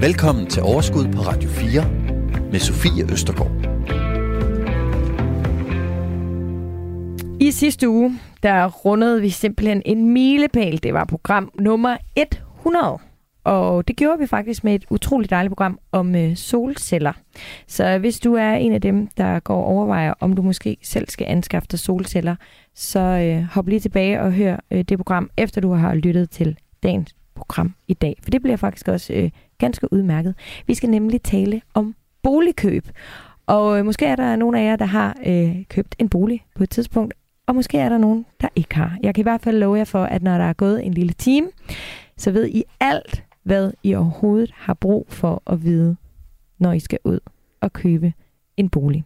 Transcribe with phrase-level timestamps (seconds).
[0.00, 1.84] Velkommen til Overskud på Radio 4
[2.50, 3.50] med Sofie Østergaard.
[7.40, 10.82] I sidste uge, der rundede vi simpelthen en milepæl.
[10.82, 12.98] Det var program nummer 100.
[13.44, 17.12] Og det gjorde vi faktisk med et utroligt dejligt program om øh, solceller.
[17.66, 21.08] Så hvis du er en af dem, der går og overvejer, om du måske selv
[21.08, 22.36] skal anskaffe dig solceller,
[22.74, 26.58] så øh, hop lige tilbage og hør øh, det program, efter du har lyttet til
[26.82, 28.18] dagens program i dag.
[28.22, 30.34] For det bliver faktisk også øh, ganske udmærket.
[30.66, 32.88] Vi skal nemlig tale om boligkøb.
[33.46, 36.62] Og øh, måske er der nogen af jer, der har øh, købt en bolig på
[36.62, 37.14] et tidspunkt,
[37.46, 38.96] og måske er der nogen, der ikke har.
[39.02, 41.12] Jeg kan i hvert fald love jer for, at når der er gået en lille
[41.12, 41.48] time,
[42.16, 45.96] så ved I alt, hvad I overhovedet har brug for at vide,
[46.58, 47.20] når I skal ud
[47.60, 48.12] og købe
[48.56, 49.04] en bolig.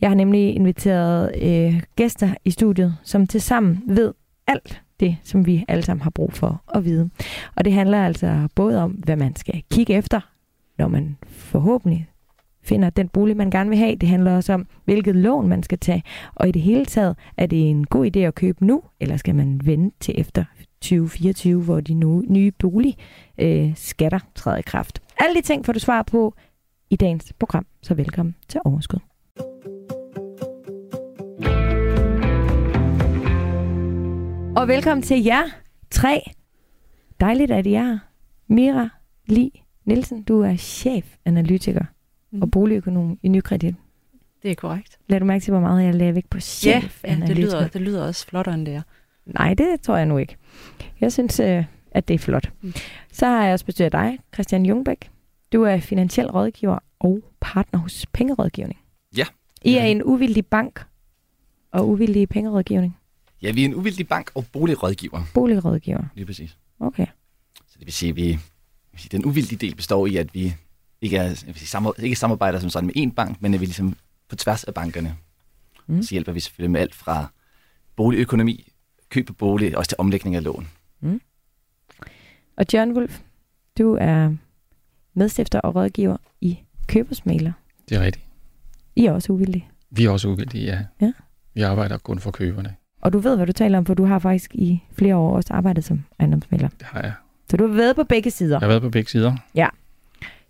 [0.00, 4.12] Jeg har nemlig inviteret øh, gæster i studiet, som tilsammen ved
[4.46, 7.10] alt det, som vi alle sammen har brug for at vide.
[7.56, 10.20] Og det handler altså både om, hvad man skal kigge efter,
[10.78, 12.08] når man forhåbentlig
[12.64, 13.96] finder den bolig, man gerne vil have.
[13.96, 16.02] Det handler også om, hvilket lån man skal tage.
[16.34, 19.34] Og i det hele taget, er det en god idé at købe nu, eller skal
[19.34, 20.44] man vente til efter
[20.80, 21.94] 2024, hvor de
[22.28, 25.02] nye boligskatter øh, træder i kraft.
[25.18, 26.34] Alle de ting får du svar på
[26.90, 29.11] i dagens program, så velkommen til Overskud.
[34.56, 35.42] Og velkommen til jer
[35.90, 36.30] tre.
[37.20, 37.98] Dejligt, at I er her.
[38.46, 38.88] Mira
[39.26, 41.84] Li Nielsen, du er chefanalytiker
[42.30, 42.42] mm.
[42.42, 43.74] og boligøkonom i Nykredit.
[44.42, 44.98] Det er korrekt.
[45.08, 47.08] Lad du mærke til, hvor meget jeg lagde væk på chefanalytiker?
[47.08, 48.82] Ja, ja det, lyder, det lyder også flottere, end det er.
[49.26, 50.36] Nej, det tror jeg nu ikke.
[51.00, 52.52] Jeg synes, øh, at det er flot.
[52.60, 52.72] Mm.
[53.12, 55.10] Så har jeg også besøgt dig, Christian Jungbæk.
[55.52, 58.80] Du er finansiel rådgiver og partner hos Pengerådgivning.
[59.16, 59.24] Ja.
[59.62, 60.86] I er en uvildig bank
[61.72, 62.96] og uvildig pengerådgivning.
[63.42, 65.22] Ja, vi er en uvildig bank og boligrådgiver.
[65.34, 66.04] Boligrådgiver.
[66.14, 66.56] Lige præcis.
[66.80, 67.06] Okay.
[67.66, 68.38] Så det vil sige, at vi,
[69.12, 70.54] den uvildige del består i, at vi
[71.00, 73.64] ikke, er, jeg sige, sammen, ikke samarbejder som sådan med én bank, men at vi
[73.64, 73.96] ligesom
[74.28, 75.16] på tværs af bankerne.
[75.86, 76.02] Mm.
[76.02, 77.32] Så hjælper vi selvfølgelig med alt fra
[77.96, 78.72] boligøkonomi,
[79.08, 80.68] køb af bolig, også til omlægning af lån.
[81.00, 81.20] Mm.
[82.56, 83.20] Og John Wolf,
[83.78, 84.36] du er
[85.14, 87.52] medstifter og rådgiver i Købersmaler.
[87.88, 88.26] Det er rigtigt.
[88.96, 89.68] I er også uvildige.
[89.90, 90.84] Vi er også uvildige, ja.
[91.00, 91.12] ja.
[91.54, 92.76] Vi arbejder kun for køberne.
[93.02, 95.52] Og du ved, hvad du taler om, for du har faktisk i flere år også
[95.52, 96.68] arbejdet som ejendomsmælder.
[96.68, 97.12] Det har jeg.
[97.50, 98.54] Så du har været på begge sider.
[98.54, 99.36] Jeg har været på begge sider.
[99.54, 99.68] Ja.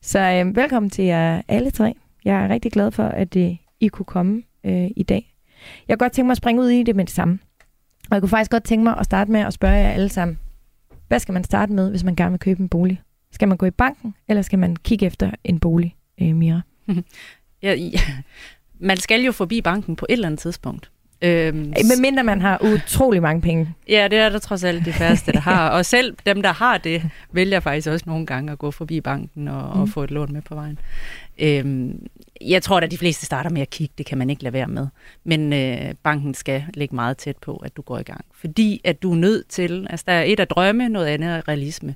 [0.00, 1.94] Så øh, velkommen til jer alle tre.
[2.24, 5.34] Jeg er rigtig glad for, at øh, I kunne komme øh, i dag.
[5.88, 7.38] Jeg kunne godt tænke mig at springe ud i det med det samme.
[8.10, 10.38] Og jeg kunne faktisk godt tænke mig at starte med at spørge jer alle sammen.
[11.08, 13.00] Hvad skal man starte med, hvis man gerne vil købe en bolig?
[13.32, 16.60] Skal man gå i banken, eller skal man kigge efter en bolig, øh, Mira?
[17.62, 18.00] ja, ja.
[18.78, 20.90] Man skal jo forbi banken på et eller andet tidspunkt.
[21.22, 23.74] Øhm, Men mindre man har utrolig mange penge.
[23.88, 25.68] Ja, det er der trods alt de færreste, der har.
[25.68, 27.02] Og selv dem, der har det,
[27.32, 29.80] vælger faktisk også nogle gange at gå forbi banken og, mm.
[29.80, 30.78] og få et lån med på vejen.
[31.38, 32.06] Øhm,
[32.40, 33.94] jeg tror, at de fleste starter med at kigge.
[33.98, 34.86] Det kan man ikke lade være med.
[35.24, 38.24] Men øh, banken skal ligge meget tæt på, at du går i gang.
[38.34, 39.86] Fordi at du er nødt til...
[39.90, 41.94] Altså, der er et af drømme, noget andet er realisme.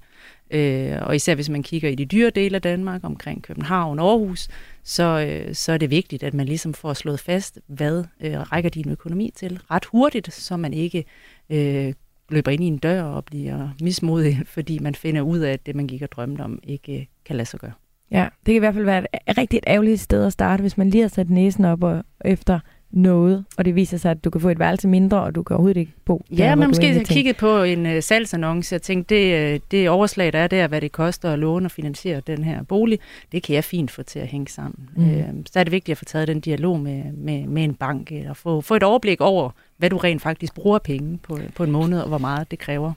[0.50, 4.10] Øh, og især hvis man kigger i de dyre dele af Danmark, omkring København og
[4.10, 4.48] Aarhus,
[4.88, 8.70] så, øh, så er det vigtigt, at man ligesom får slået fast, hvad øh, rækker
[8.70, 11.04] din økonomi til ret hurtigt, så man ikke
[11.50, 11.92] øh,
[12.28, 15.76] løber ind i en dør og bliver mismodig, fordi man finder ud af, at det,
[15.76, 17.72] man gik og drømte om, ikke øh, kan lade sig gøre.
[18.10, 20.90] Ja, det kan i hvert fald være et rigtig ærgerligt sted at starte, hvis man
[20.90, 22.60] lige har sat næsen op og efter
[22.96, 25.54] noget, og det viser sig, at du kan få et værelse mindre, og du kan
[25.54, 29.10] overhovedet ikke bo der, Ja, men måske har kigget på en uh, salgsannonce og tænkt,
[29.10, 32.44] det, uh, det overslag, der er der, hvad det koster at låne og finansiere den
[32.44, 32.98] her bolig,
[33.32, 34.88] det kan jeg fint få til at hænge sammen.
[34.96, 35.04] Mm.
[35.04, 38.12] Uh, så er det vigtigt at få taget den dialog med, med, med en bank,
[38.28, 41.70] og få, få et overblik over, hvad du rent faktisk bruger penge på, på en
[41.70, 42.92] måned, og hvor meget det kræver.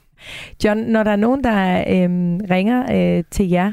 [0.64, 3.72] John, når der er nogen, der øh, ringer øh, til jer,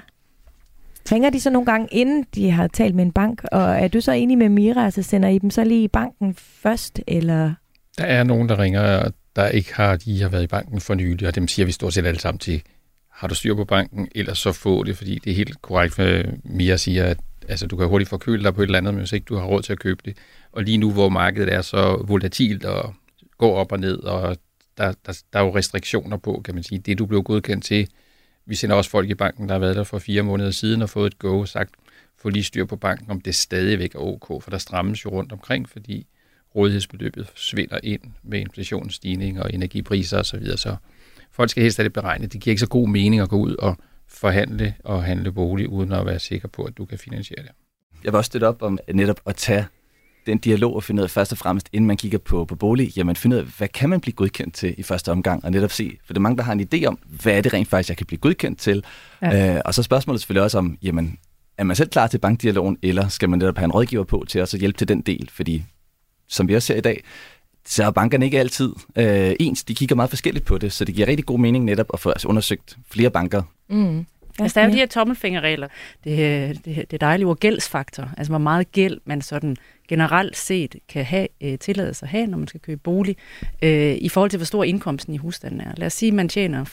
[1.12, 3.44] Ringer de så nogle gange, inden de har talt med en bank?
[3.52, 6.36] Og er du så enig med Mira, altså sender I dem så lige i banken
[6.36, 7.54] først, eller?
[7.98, 11.28] Der er nogen, der ringer, der ikke har, de har været i banken for nylig,
[11.28, 12.62] og dem siger vi stort set alle sammen til,
[13.12, 16.24] har du styr på banken, eller så få det, fordi det er helt korrekt, hvad
[16.44, 17.18] Mira siger, at
[17.48, 19.46] altså, du kan hurtigt forkøle dig på et eller andet, men hvis ikke du har
[19.46, 20.18] råd til at købe det.
[20.52, 22.94] Og lige nu, hvor markedet er så volatilt og
[23.38, 24.38] går op og ned, og
[24.78, 26.80] der, der, der er jo restriktioner på, kan man sige.
[26.80, 27.88] Det, du blev godkendt til,
[28.48, 30.90] vi sender også folk i banken, der har været der for fire måneder siden og
[30.90, 31.74] fået et go og sagt,
[32.18, 35.32] få lige styr på banken, om det stadigvæk er ok, for der strammes jo rundt
[35.32, 36.08] omkring, fordi
[36.56, 40.46] rådighedsbeløbet svinder ind med inflationsstigning og energipriser osv.
[40.58, 40.76] Så
[41.32, 42.34] folk skal helst have det beregnet.
[42.34, 43.78] Det giver ikke så god mening at gå ud og
[44.08, 47.52] forhandle og handle bolig, uden at være sikker på, at du kan finansiere det.
[48.04, 49.66] Jeg vil også støtte op om netop at tage
[50.28, 52.98] den dialog og finde ud af først og fremmest, inden man kigger på, på bolig,
[52.98, 55.72] jamen finde ud af, hvad kan man blive godkendt til i første omgang, og netop
[55.72, 57.90] se, for det er mange, der har en idé om, hvad er det rent faktisk,
[57.90, 58.84] jeg kan blive godkendt til.
[59.22, 59.56] Ja.
[59.56, 61.18] Øh, og så spørgsmålet selvfølgelig også om, jamen,
[61.58, 64.40] er man selv klar til bankdialogen, eller skal man netop have en rådgiver på til
[64.40, 65.30] at hjælpe til den del?
[65.34, 65.64] Fordi,
[66.28, 67.04] som vi også ser i dag,
[67.66, 69.64] så er bankerne ikke altid øh, ens.
[69.64, 72.10] De kigger meget forskelligt på det, så det giver rigtig god mening netop at få
[72.10, 73.44] altså, undersøgt flere banker.
[73.70, 74.06] Mm.
[74.40, 75.68] Altså, der er jo de her tommelfingerregler.
[76.04, 78.10] Det, det, det dejlige ord gældsfaktor.
[78.18, 82.38] Altså, hvor meget gæld man sådan generelt set kan have øh, tilladelse at have, når
[82.38, 83.18] man skal købe bolig,
[83.62, 85.74] øh, i forhold til, hvor stor indkomsten i husstanden er.
[85.78, 86.66] Lad os sige, at man tjener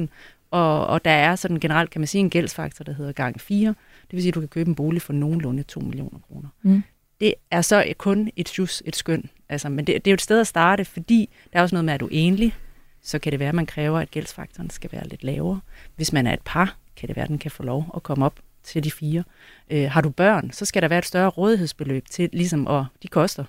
[0.00, 0.06] 500.000,
[0.50, 3.68] og, og der er sådan generelt, kan man sige, en gældsfaktor, der hedder gang 4.
[3.68, 3.76] Det
[4.10, 6.48] vil sige, at du kan købe en bolig for nogenlunde 2 millioner kroner.
[6.62, 6.82] Mm.
[7.20, 9.30] Det er så kun et just, et skøn.
[9.48, 11.84] Altså, men det, det er jo et sted at starte, fordi der er også noget
[11.84, 12.54] med, at du er enlig,
[13.02, 15.60] så kan det være, at man kræver, at gældsfaktoren skal være lidt lavere.
[15.96, 18.26] Hvis man er et par, kan det være, at den kan få lov at komme
[18.26, 19.24] op til de fire.
[19.70, 23.08] Øh, har du børn, så skal der være et større rådighedsbeløb til, ligesom, og de
[23.08, 23.44] koster.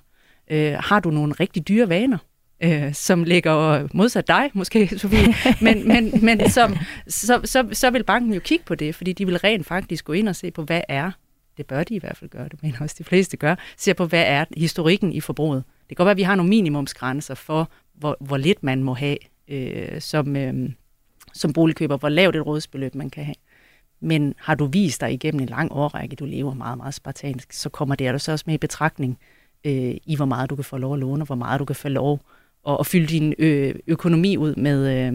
[0.51, 2.18] Øh, har du nogle rigtig dyre vaner,
[2.63, 5.33] øh, som ligger modsat dig, måske, Sofie,
[5.66, 6.75] men, men, men som,
[7.07, 10.13] så, så, så vil banken jo kigge på det, fordi de vil rent faktisk gå
[10.13, 11.12] ind og se på, hvad er,
[11.57, 14.06] det bør de i hvert fald gøre, det mener også de fleste gør, se på,
[14.06, 15.63] hvad er historikken i forbruget.
[15.89, 18.94] Det kan godt være, at vi har nogle minimumsgrænser for, hvor, hvor lidt man må
[18.94, 19.18] have
[19.48, 20.69] øh, som, øh,
[21.33, 23.36] som boligkøber, hvor lavt et rådsbeløb man kan have.
[24.01, 27.69] Men har du vist dig igennem en lang årrække, du lever meget, meget spartansk, så
[27.69, 29.17] kommer det så også med i betragtning
[29.65, 31.75] øh, i, hvor meget du kan få lov at låne, og hvor meget du kan
[31.75, 32.19] få lov
[32.67, 35.13] at, at fylde din ø, økonomi ud med, øh,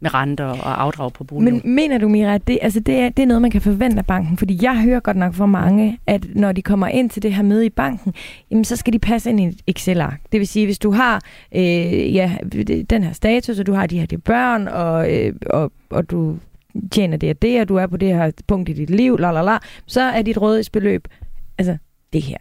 [0.00, 1.60] med renter og afdrag på boligen.
[1.64, 3.98] Men mener du, Mira, at det, altså det, er, det er noget, man kan forvente
[3.98, 4.36] af banken?
[4.36, 7.42] Fordi jeg hører godt nok for mange, at når de kommer ind til det her
[7.42, 8.14] møde i banken,
[8.50, 10.20] jamen så skal de passe ind i et Excel-ark.
[10.32, 11.22] Det vil sige, hvis du har
[11.54, 12.36] øh, ja,
[12.90, 16.36] den her status, og du har de her de børn, og, øh, og, og du
[16.92, 19.30] tjener det og det, og du er på det her punkt i dit liv, la,
[19.30, 21.08] la, la, så er dit rådighedsbeløb,
[21.58, 21.76] altså
[22.12, 22.38] det her.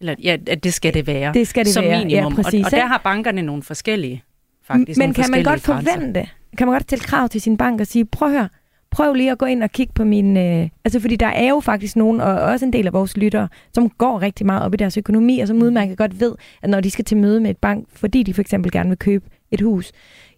[0.00, 1.32] Eller, ja, det skal det være.
[1.32, 2.32] Det skal det som være, minimum.
[2.32, 2.60] ja, præcis.
[2.60, 4.22] Og, og der har bankerne nogle forskellige,
[4.62, 5.92] faktisk Men kan man godt grænser.
[5.92, 6.28] forvente,
[6.58, 8.48] kan man godt stille krav til sin bank og sige, prøv høre,
[8.90, 10.36] prøv lige at gå ind og kigge på min...
[10.36, 13.48] Øh, altså, fordi der er jo faktisk nogen, og også en del af vores lyttere,
[13.72, 16.80] som går rigtig meget op i deres økonomi, og som udmærket godt ved, at når
[16.80, 19.60] de skal til møde med et bank, fordi de for eksempel gerne vil købe et
[19.60, 19.92] hus,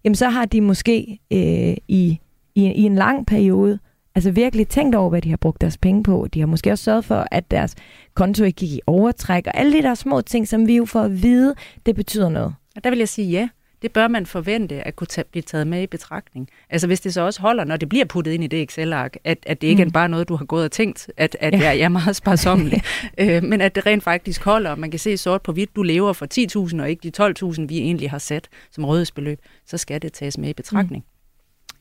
[0.04, 2.18] jamen så har de måske øh, i
[2.58, 3.78] i, i en lang periode
[4.14, 6.28] altså virkelig tænkt over, hvad de har brugt deres penge på.
[6.34, 7.74] De har måske også sørget for, at deres
[8.14, 11.02] konto ikke gik i overtræk, og alle de der små ting, som vi jo får
[11.02, 11.54] at vide,
[11.86, 12.54] det betyder noget.
[12.76, 13.48] Og der vil jeg sige ja.
[13.82, 16.48] Det bør man forvente at kunne tage, blive taget med i betragtning.
[16.70, 19.38] Altså hvis det så også holder, når det bliver puttet ind i det Excel-ark, at,
[19.46, 19.88] at det ikke mm.
[19.88, 21.58] er bare noget, du har gået og tænkt, at, at ja.
[21.58, 22.82] jeg, jeg er meget sparsommelig,
[23.20, 25.82] øh, men at det rent faktisk holder, og man kan se sort på hvidt, du
[25.82, 26.26] lever for
[26.70, 30.38] 10.000 og ikke de 12.000, vi egentlig har sat som rådighedsbeløb, så skal det tages
[30.38, 31.04] med i betragtning.
[31.06, 31.17] Mm.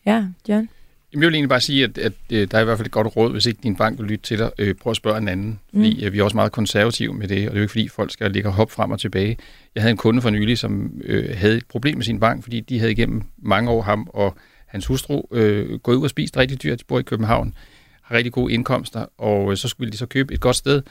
[0.07, 0.69] Ja, John?
[1.13, 3.15] Jeg vil egentlig bare sige, at, at, øh, der er i hvert fald et godt
[3.15, 4.51] råd, hvis ikke din bank vil lytte til dig.
[4.57, 6.13] Øh, prøv at spørge en anden, fordi mm.
[6.13, 8.31] vi er også meget konservative med det, og det er jo ikke fordi folk skal
[8.31, 9.37] ligge og hoppe frem og tilbage.
[9.75, 12.59] Jeg havde en kunde for nylig, som øh, havde et problem med sin bank, fordi
[12.59, 14.35] de havde igennem mange år ham og
[14.67, 16.79] hans hustru øh, gået ud og spist rigtig dyrt.
[16.79, 17.53] De bor i København,
[18.01, 20.81] har rigtig gode indkomster, og øh, så skulle de så købe et godt sted.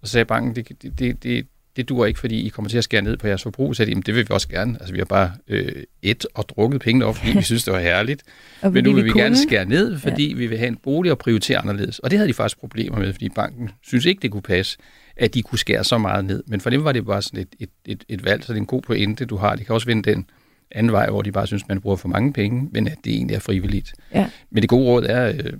[0.00, 1.46] Og så sagde banken, det, det, det,
[1.76, 3.76] det duer ikke, fordi I kommer til at skære ned på jeres forbrug.
[3.76, 4.76] Så det, det vil vi også gerne.
[4.80, 5.72] Altså, vi har bare øh,
[6.02, 8.22] et og drukket pengene op, fordi vi synes, det var herligt.
[8.62, 10.36] Men nu vil vi, vi gerne skære ned, fordi ja.
[10.36, 11.98] vi vil have en bolig og prioritere anderledes.
[11.98, 14.78] Og det havde de faktisk problemer med, fordi banken synes ikke, det kunne passe,
[15.16, 16.42] at de kunne skære så meget ned.
[16.46, 18.60] Men for dem var det bare sådan et, et, et, et valg, så det er
[18.60, 19.56] en god pointe, du har.
[19.56, 20.26] Det kan også vende den
[20.70, 23.34] anden vej, hvor de bare synes, man bruger for mange penge, men at det egentlig
[23.34, 23.92] er frivilligt.
[24.14, 24.30] Ja.
[24.50, 25.52] Men det gode råd er, øh,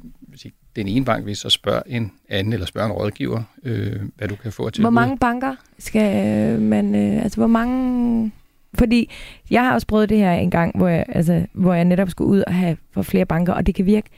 [0.77, 4.37] den ene bank vil så spørge en anden, eller spørge en rådgiver, øh, hvad du
[4.37, 4.81] kan få til.
[4.81, 8.33] Hvor mange banker skal øh, man, øh, altså hvor mange,
[8.75, 9.11] fordi
[9.51, 12.31] jeg har også prøvet det her en gang, hvor jeg, altså, hvor jeg netop skulle
[12.31, 14.11] ud og have for flere banker, og det kan virke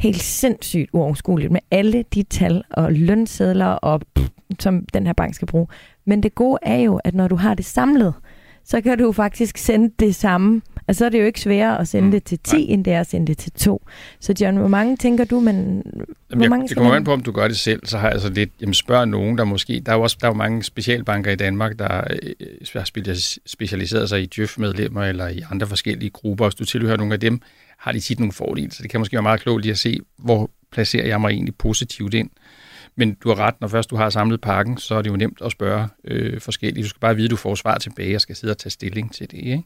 [0.00, 4.28] helt sindssygt uoverskueligt med alle de tal og lønsedler, og, pff,
[4.58, 5.66] som den her bank skal bruge.
[6.04, 8.14] Men det gode er jo, at når du har det samlet,
[8.64, 11.88] så kan du faktisk sende det samme Altså, så er det jo ikke sværere at
[11.88, 12.10] sende mm.
[12.10, 12.64] det til 10, Nej.
[12.68, 13.86] end det er at sende det til 2.
[14.20, 15.54] Så John, hvor mange tænker du, men...
[15.54, 15.84] Jamen,
[16.30, 18.20] hvor mange jeg, det kommer an på, om du gør det selv, så har jeg
[18.20, 18.50] så lidt...
[18.60, 19.82] Jamen, spørg nogen, der måske...
[19.86, 24.08] Der er jo også der er jo mange specialbanker i Danmark, der øh, har specialiseret
[24.08, 26.44] sig i Djøf-medlemmer eller i andre forskellige grupper.
[26.44, 27.40] Hvis du tilhører nogle af dem,
[27.78, 28.72] har de tit nogle fordele.
[28.72, 31.54] Så det kan måske være meget klogt lige at se, hvor placerer jeg mig egentlig
[31.54, 32.30] positivt ind.
[32.96, 35.38] Men du har ret, når først du har samlet pakken, så er det jo nemt
[35.44, 36.84] at spørge øh, forskelligt.
[36.84, 39.14] Du skal bare vide, at du får svar tilbage og skal sidde og tage stilling
[39.14, 39.38] til det.
[39.38, 39.62] Ikke?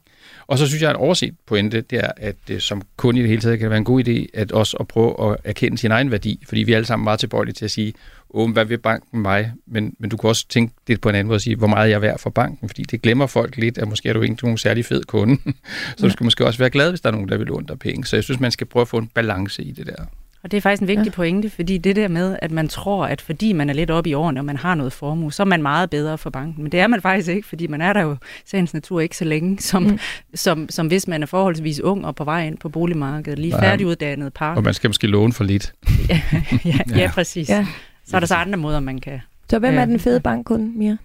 [0.47, 3.21] Og så synes jeg, at en overset pointe, det er, at øh, som kun i
[3.21, 5.77] det hele taget kan det være en god idé, at også at prøve at erkende
[5.77, 6.43] sin egen værdi.
[6.47, 7.93] Fordi vi er alle sammen meget tilbøjelige til at sige,
[8.29, 9.53] åh, hvad vil banken mig?
[9.65, 11.89] Men, men du kan også tænke lidt på en anden måde og sige, hvor meget
[11.89, 12.69] jeg er værd for banken.
[12.69, 15.37] Fordi det glemmer folk lidt, at måske er du ikke nogen særlig fed kunde.
[15.43, 15.51] så
[15.99, 16.05] ja.
[16.05, 18.05] du skal måske også være glad, hvis der er nogen, der vil låne dig penge.
[18.05, 20.05] Så jeg synes, man skal prøve at få en balance i det der.
[20.43, 21.11] Og det er faktisk en vigtig ja.
[21.11, 24.13] pointe, fordi det der med, at man tror, at fordi man er lidt oppe i
[24.13, 26.63] årene, og man har noget formue, så er man meget bedre for banken.
[26.63, 28.15] Men det er man faktisk ikke, fordi man er der jo
[28.45, 29.99] sagens natur ikke så længe, som, mm.
[30.35, 34.33] som, som hvis man er forholdsvis ung og på vej ind på boligmarkedet, lige færdiguddannet
[34.33, 34.55] par.
[34.55, 35.73] Og man skal måske låne for lidt.
[36.09, 36.21] ja,
[36.65, 37.49] ja, ja, præcis.
[37.49, 37.67] Ja.
[38.05, 39.19] Så er der så andre måder, man kan...
[39.49, 40.97] Så hvem er den fede bankkunde, Mia?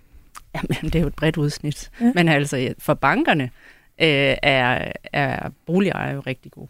[0.54, 1.90] Jamen, det er jo et bredt udsnit.
[2.00, 2.12] Ja.
[2.14, 3.44] Men altså, for bankerne
[4.00, 6.68] øh, er, er boligejere jo rigtig gode.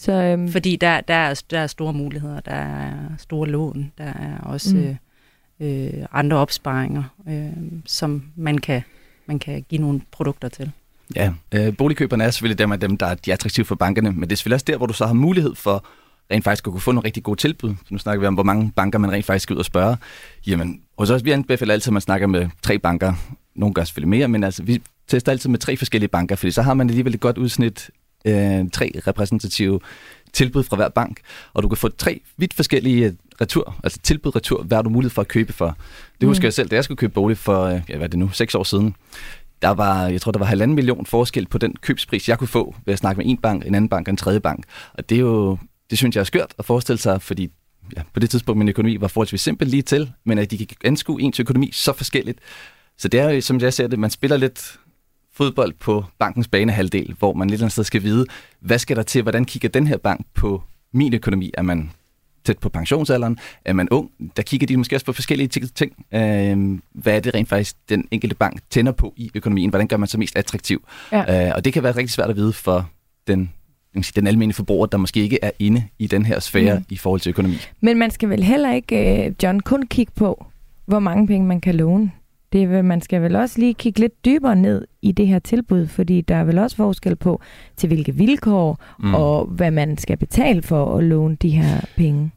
[0.00, 4.04] Så, øhm, Fordi der, der, er, der er store muligheder, der er store lån, der
[4.04, 4.96] er også mm.
[5.60, 8.82] øh, øh, andre opsparinger, øh, som man kan,
[9.26, 10.70] man kan give nogle produkter til.
[11.16, 14.22] Ja, øh, boligkøberne er selvfølgelig dem af dem, der er de attraktive for bankerne, men
[14.22, 15.84] det er selvfølgelig også der, hvor du så har mulighed for
[16.30, 17.74] rent faktisk at kunne få nogle rigtig gode tilbud.
[17.90, 19.96] Nu snakker vi om, hvor mange banker man rent faktisk skal ud og spørge.
[20.46, 23.14] Jamen, hos os, vi anbefaler altid, at man snakker med tre banker.
[23.54, 26.62] Nogle gør selvfølgelig mere, men altså, vi tester altid med tre forskellige banker, fordi så
[26.62, 27.90] har man alligevel et godt udsnit,
[28.24, 29.80] øh, tre repræsentative
[30.32, 31.20] tilbud fra hver bank,
[31.52, 35.10] og du kan få tre vidt forskellige retur, altså tilbud retur, hvad har du mulighed
[35.10, 35.66] for at købe for.
[35.66, 35.76] Det
[36.22, 36.28] mm.
[36.28, 38.30] husker jeg selv, da jeg skulle købe bolig for, øh, ja, hvad er det nu,
[38.32, 38.94] seks år siden.
[39.62, 42.74] Der var, jeg tror, der var halvanden million forskel på den købspris, jeg kunne få
[42.84, 44.64] ved at snakke med en bank, en anden bank og en tredje bank.
[44.94, 45.58] Og det er jo,
[45.90, 47.50] det synes jeg er skørt at forestille sig, fordi
[47.96, 50.76] ja, på det tidspunkt min økonomi var forholdsvis simpel lige til, men at de kan
[50.84, 52.38] anskue ens økonomi så forskelligt.
[52.98, 54.78] Så det er jo, som jeg ser det, man spiller lidt
[55.38, 58.26] fodbold på bankens banehalvdel, hvor man lidt andet sted skal vide,
[58.60, 61.50] hvad skal der til, hvordan kigger den her bank på min økonomi?
[61.54, 61.90] Er man
[62.44, 63.38] tæt på pensionsalderen?
[63.64, 64.10] Er man ung?
[64.36, 65.92] Der kigger de måske også på forskellige ting.
[66.14, 69.70] Øh, hvad er det rent faktisk, den enkelte bank tænder på i økonomien?
[69.70, 70.88] Hvordan gør man sig mest attraktiv?
[71.12, 71.48] Ja.
[71.48, 72.90] Øh, og det kan være rigtig svært at vide for
[73.26, 73.50] den
[74.14, 76.84] den almindelige forbruger, der måske ikke er inde i den her sfære mm.
[76.88, 77.56] i forhold til økonomi.
[77.80, 80.46] Men man skal vel heller ikke, øh, John, kun kigge på,
[80.86, 82.10] hvor mange penge man kan låne.
[82.52, 85.86] Det er, man skal vel også lige kigge lidt dybere ned i det her tilbud,
[85.86, 87.40] fordi der er vel også forskel på,
[87.76, 89.14] til hvilke vilkår, mm.
[89.14, 92.30] og hvad man skal betale for at låne de her penge.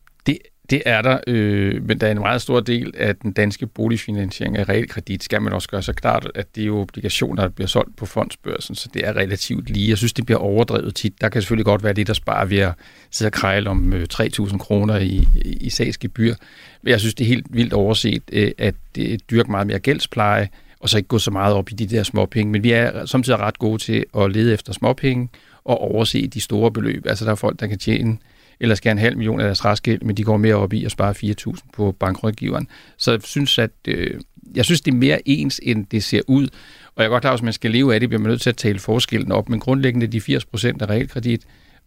[0.72, 4.58] Det, er der, øh, men der er en meget stor del af den danske boligfinansiering
[4.58, 7.68] af realkredit, skal man også gøre sig klart, at det er jo obligationer, der bliver
[7.68, 9.90] solgt på fondsbørsen, så det er relativt lige.
[9.90, 11.22] Jeg synes, det bliver overdrevet tit.
[11.22, 12.74] Der kan selvfølgelig godt være det, der sparer ved at
[13.12, 16.36] sidde og krejle om øh, 3.000 kroner i, i sagsgebyr.
[16.82, 19.80] Men jeg synes, det er helt vildt overset, øh, at øh, det dyrker meget mere
[19.80, 20.50] gældspleje,
[20.80, 22.51] og så ikke gå så meget op i de der småpenge.
[22.51, 25.30] Men vi er samtidig ret gode til at lede efter småpenge
[25.63, 27.06] og overse de store beløb.
[27.06, 28.18] Altså der er folk, der kan tjene
[28.62, 30.91] eller skal en halv million af deres restgæld, men de går mere op i at
[30.91, 31.13] spare
[31.48, 32.68] 4.000 på bankrådgiveren.
[32.98, 34.20] Så jeg synes, at øh,
[34.56, 36.48] jeg synes, det er mere ens, end det ser ud.
[36.96, 38.41] Og jeg er godt klar, at hvis man skal leve af det, bliver man nødt
[38.41, 39.50] til at tale forskellen op.
[39.50, 41.41] Men grundlæggende de 80 procent af realkredit,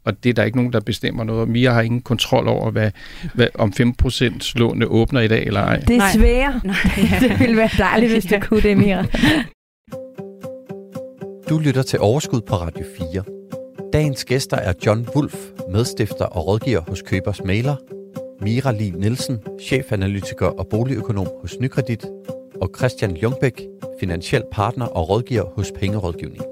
[0.04, 1.48] og det er der ikke nogen, der bestemmer noget.
[1.48, 2.90] Mia har ingen kontrol over, hvad,
[3.34, 5.76] hvad om 5% lånene åbner i dag eller ej.
[5.76, 6.62] Det er svært.
[7.30, 9.04] det ville være dejligt, hvis du kunne det, Mia.
[11.48, 13.24] Du lytter til Overskud på Radio 4.
[13.92, 15.34] Dagens gæster er John Wolf,
[15.72, 17.76] medstifter og rådgiver hos Købers Mailer,
[18.40, 22.06] Mira Li Nielsen, chefanalytiker og boligøkonom hos Nykredit,
[22.60, 23.60] og Christian Jungbæk,
[24.00, 26.42] finansiel partner og rådgiver hos Pengerådgivning.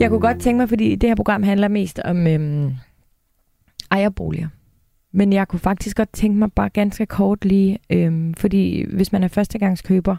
[0.00, 2.74] Jeg kunne godt tænke mig, fordi det her program handler mest om øhm,
[3.90, 4.48] ejerboliger.
[5.12, 9.24] Men jeg kunne faktisk godt tænke mig bare ganske kort lige, øhm, fordi hvis man
[9.24, 10.16] er førstegangskøber,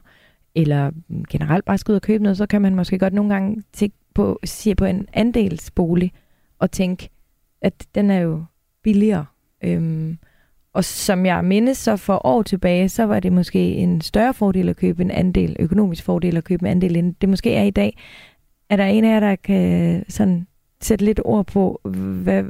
[0.55, 0.91] eller
[1.29, 3.95] generelt bare skal ud og købe noget, så kan man måske godt nogle gange tænke
[4.17, 6.11] på, se på en andelsbolig
[6.59, 7.09] og tænke,
[7.61, 8.43] at den er jo
[8.83, 9.25] billigere.
[9.63, 10.17] Øhm,
[10.73, 14.69] og som jeg mindes, så for år tilbage, så var det måske en større fordel
[14.69, 17.69] at købe en andel, økonomisk fordel at købe en andel, end det måske er i
[17.69, 17.97] dag.
[18.69, 20.47] Er der en af jer, der kan sådan
[20.81, 21.81] sætte lidt ord på,
[22.23, 22.43] hvad,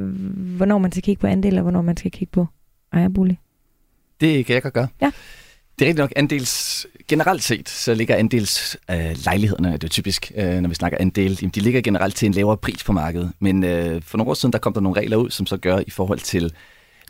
[0.58, 2.46] hvornår man skal kigge på andel, og hvornår man skal kigge på
[2.94, 3.40] ejerbolig?
[4.22, 4.88] Det kan jeg godt gøre.
[5.02, 5.12] Ja.
[5.80, 6.88] Det er rigtig nok andels...
[7.08, 11.38] Generelt set, så ligger andels øh, lejlighederne, det er typisk, øh, når vi snakker andel,
[11.42, 13.32] jamen, de ligger generelt til en lavere pris på markedet.
[13.40, 15.80] Men øh, for nogle år siden, der kom der nogle regler ud, som så gør
[15.88, 16.54] i forhold til,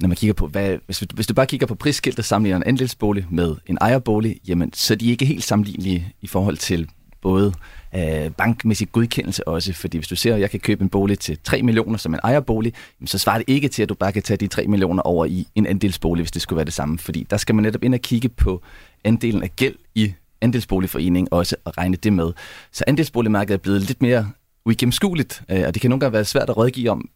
[0.01, 2.63] når man kigger på, hvad, hvis, hvis du bare kigger på prisskilt og sammenligner en
[2.63, 6.89] andelsbolig med en ejerbolig, jamen, så er de ikke helt sammenlignelige i forhold til
[7.21, 7.53] både
[7.97, 11.37] øh, bankmæssig godkendelse også, fordi hvis du ser, at jeg kan købe en bolig til
[11.43, 12.73] 3 millioner som en ejerbolig,
[13.05, 15.47] så svarer det ikke til, at du bare kan tage de 3 millioner over i
[15.55, 17.99] en andelsbolig, hvis det skulle være det samme, fordi der skal man netop ind og
[17.99, 18.61] kigge på
[19.03, 22.33] andelen af gæld i andelsboligforeningen også og regne det med.
[22.71, 24.29] Så andelsboligmarkedet er blevet lidt mere
[24.65, 27.09] uigennemskueligt, øh, og det kan nogle gange være svært at rådgive om,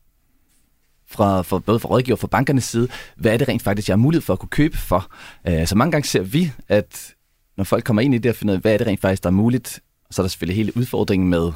[1.08, 3.94] fra, for, både fra rådgiver og fra bankernes side, hvad er det rent faktisk, jeg
[3.94, 5.12] har mulighed for at kunne købe for.
[5.48, 7.14] Øh, så mange gange ser vi, at
[7.58, 9.24] når folk kommer ind i det og finder ud af, hvad er det rent faktisk,
[9.24, 9.80] der er muligt,
[10.12, 11.52] så er der selvfølgelig hele udfordringen med,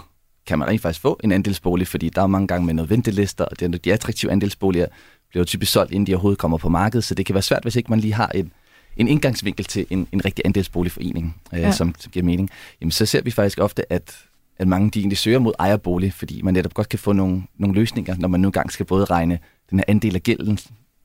[0.47, 3.45] kan man rent faktisk få en andelsbolig, fordi der er mange gange med noget ventelister,
[3.45, 4.87] og de attraktive andelsboliger
[5.29, 7.75] bliver typisk solgt, inden de overhovedet kommer på markedet, så det kan være svært, hvis
[7.75, 8.51] ikke man lige har en,
[8.97, 11.71] en indgangsvinkel til en, en rigtig andelsboligforening, øh, ja.
[11.71, 12.49] som, som giver mening.
[12.81, 14.25] Jamen, så ser vi faktisk ofte, at
[14.57, 17.75] at mange de egentlig søger mod ejerbolig, fordi man netop godt kan få nogle, nogle
[17.75, 20.59] løsninger, når man nu engang skal både regne den her andel af gælden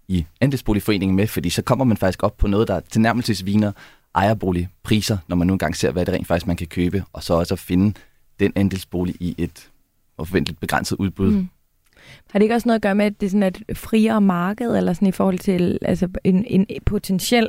[0.08, 3.72] i andelsboligforeningen med, fordi så kommer man faktisk op på noget, der tilnærmelsesviner
[4.14, 7.34] ejerboligpriser, når man nu engang ser, hvad det rent faktisk man kan købe, og så
[7.34, 7.94] også at finde
[8.40, 9.70] den andelsbolig i et
[10.16, 11.30] forventeligt begrænset udbud.
[11.30, 11.48] Mm.
[12.30, 14.76] Har det ikke også noget at gøre med, at det er sådan et friere marked,
[14.76, 17.48] eller sådan i forhold til altså en, en potentiel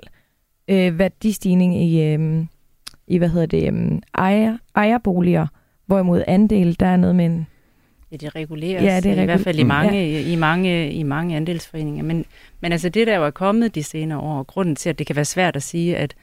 [0.67, 2.45] øh, værdistigning i, øh,
[3.07, 5.47] i, hvad hedder det, øh, ejer, ejerboliger,
[5.85, 7.47] hvorimod andel, der er noget med en...
[8.11, 10.19] Ja, det reguleres ja, det er i hvert fald i mange, ja.
[10.19, 12.03] i, mange, i mange andelsforeninger.
[12.03, 12.25] Men,
[12.61, 15.15] men altså det, der jo er kommet de senere år, grunden til, at det kan
[15.15, 16.15] være svært at sige, at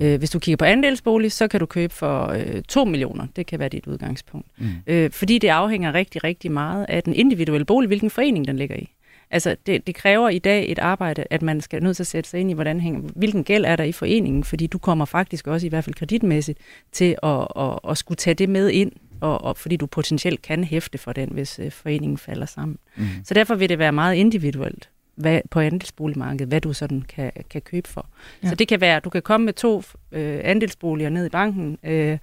[0.00, 3.26] øh, hvis du kigger på andelsbolig, så kan du købe for øh, 2 millioner.
[3.36, 4.46] Det kan være dit udgangspunkt.
[4.58, 4.68] Mm.
[4.86, 8.76] Øh, fordi det afhænger rigtig, rigtig meget af den individuelle bolig, hvilken forening den ligger
[8.76, 8.94] i.
[9.30, 12.30] Altså, det, det kræver i dag et arbejde, at man skal nødt til at sætte
[12.30, 15.46] sig ind i, hvordan hænger, hvilken gæld er der i foreningen, fordi du kommer faktisk
[15.46, 16.58] også, i hvert fald kreditmæssigt,
[16.92, 20.64] til at, at, at skulle tage det med ind, og, og fordi du potentielt kan
[20.64, 22.78] hæfte for den, hvis øh, foreningen falder sammen.
[22.96, 23.04] Mm.
[23.24, 24.88] Så derfor vil det være meget individuelt
[25.22, 28.08] hvad, på andelsboligmarkedet, hvad du sådan kan, kan købe for.
[28.42, 28.48] Ja.
[28.48, 32.18] Så det kan være, du kan komme med to øh, andelsboliger ned i banken, øh,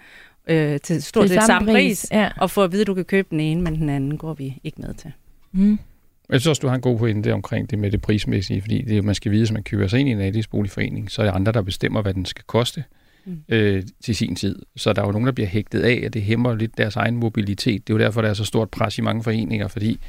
[0.47, 2.29] øh, til stort set samme pris, pris ja.
[2.37, 4.59] og få at vide, at du kan købe den ene, men den anden går vi
[4.63, 5.11] ikke med til.
[5.51, 5.79] Mm.
[6.29, 9.03] Jeg synes også, du har en god pointe omkring det med det prismæssige, fordi det,
[9.03, 11.51] man skal vide, at man køber sig ind i en andelsboligforening, så er det andre,
[11.51, 12.83] der bestemmer, hvad den skal koste
[13.25, 13.43] mm.
[13.49, 14.59] øh, til sin tid.
[14.75, 17.15] Så der er jo nogen, der bliver hægtet af, at det hæmmer lidt deres egen
[17.15, 17.87] mobilitet.
[17.87, 19.99] Det er jo derfor, der er så stort pres i mange foreninger, fordi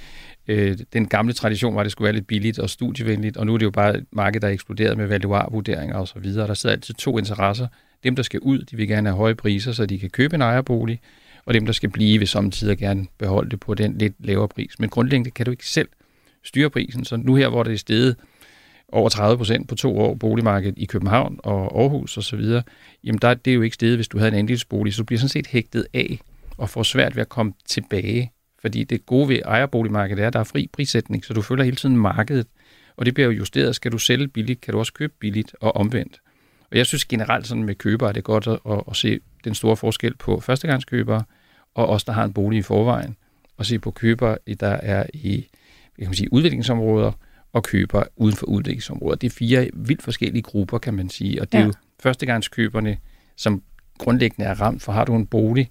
[0.49, 3.55] øh, den gamle tradition var, at det skulle være lidt billigt og studievenligt, og nu
[3.55, 6.47] er det jo bare et marked, der er eksploderet med valuarvurderinger og så videre.
[6.47, 7.67] Der sidder altid to interesser.
[8.05, 10.43] Dem, der skal ud, de vil gerne have høje priser, så de kan købe en
[10.43, 11.01] ejerbolig,
[11.45, 14.79] og dem, der skal blive, vil samtidig gerne beholde det på den lidt lavere pris.
[14.79, 15.89] Men grundlæggende kan du ikke selv
[16.45, 18.17] styre prisen, så nu her, hvor det er steget
[18.93, 22.63] over 30 procent på to år boligmarkedet i København og Aarhus osv., og
[23.05, 25.19] jamen der, det er jo ikke stedet, hvis du havde en andelsbolig, så du bliver
[25.19, 26.19] sådan set hægtet af
[26.57, 28.33] og får svært ved at komme tilbage.
[28.61, 31.77] Fordi det gode ved ejerboligmarkedet er, at der er fri prissætning, så du følger hele
[31.77, 32.47] tiden markedet,
[32.97, 33.75] og det bliver jo justeret.
[33.75, 36.21] Skal du sælge billigt, kan du også købe billigt og omvendt.
[36.71, 39.55] Og jeg synes generelt sådan med købere er det godt at, at, at se den
[39.55, 41.25] store forskel på førstegangskøbere
[41.75, 43.17] og os, der har en bolig i forvejen,
[43.57, 45.47] og se på købere, der er i
[45.99, 47.13] kan man sige, udviklingsområder,
[47.53, 49.17] og køber uden for udviklingsområder.
[49.17, 51.63] Det er fire vildt forskellige grupper, kan man sige, og det ja.
[51.63, 52.97] er jo førstegangskøberne,
[53.37, 53.63] som
[53.99, 55.71] grundlæggende er ramt, for har du en bolig,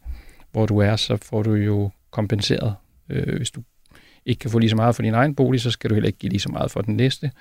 [0.52, 2.76] hvor du er, så får du jo kompenseret.
[3.10, 3.64] Øh, hvis du
[4.26, 6.20] ikke kan få lige så meget for din egen bolig, så skal du heller ikke
[6.20, 7.32] give lige så meget for den næste.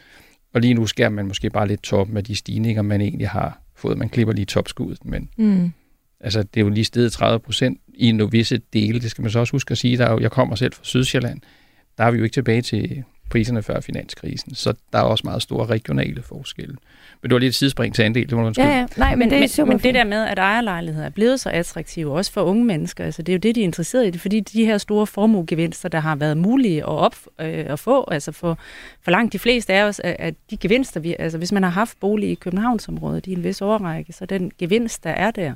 [0.55, 3.63] Og lige nu skærer man måske bare lidt top med de stigninger, man egentlig har
[3.75, 3.99] fået.
[3.99, 5.73] Man klipper lige topskuddet, men mm.
[6.21, 9.01] altså, det er jo lige stedet 30 procent i en visse dele.
[9.01, 9.99] Det skal man så også huske at sige.
[9.99, 11.41] Der er jo, jeg kommer selv fra Sydsjælland.
[11.99, 14.55] Der er vi jo ikke tilbage til priserne før finanskrisen.
[14.55, 16.77] Så der er også meget store regionale forskelle.
[17.23, 18.87] Men du har lidt et sidespring til andel, det må du ja, ja.
[18.97, 21.51] Nej, men, men, det er super men det der med, at ejerlejligheder er blevet så
[21.51, 24.21] attraktive, også for unge mennesker, altså det er jo det, de er interesseret i, det,
[24.21, 28.33] fordi de her store formuegevinster, der har været mulige at, op, øh, at få, altså
[28.33, 28.59] for,
[29.03, 32.01] for langt de fleste af os, at de gevinster, vi, altså hvis man har haft
[32.01, 35.55] bolig i Københavnsområdet i en vis overrække, så den gevinst, der er der,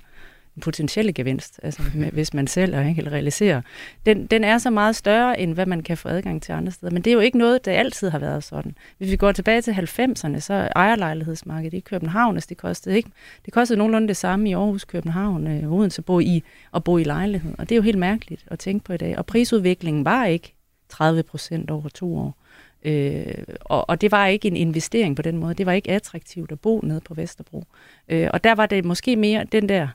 [0.60, 3.60] potentielle gevinst, altså med, hvis man selv er ikke realiserer,
[4.06, 6.92] den, den er så meget større, end hvad man kan få adgang til andre steder.
[6.92, 8.74] Men det er jo ikke noget, der altid har været sådan.
[8.98, 13.10] Hvis vi går tilbage til 90'erne, så ejerlejlighedsmarkedet i København, altså det kostede ikke,
[13.44, 16.42] det kostede nogenlunde det samme i Aarhus, København, øh, Odense, at bo i,
[16.74, 17.54] at bo i lejlighed.
[17.58, 19.18] Og det er jo helt mærkeligt at tænke på i dag.
[19.18, 20.54] Og prisudviklingen var ikke
[20.88, 22.36] 30 procent over to år.
[22.84, 25.54] Øh, og, og det var ikke en investering på den måde.
[25.54, 27.64] Det var ikke attraktivt at bo nede på Vesterbro.
[28.08, 29.88] Øh, og der var det måske mere den der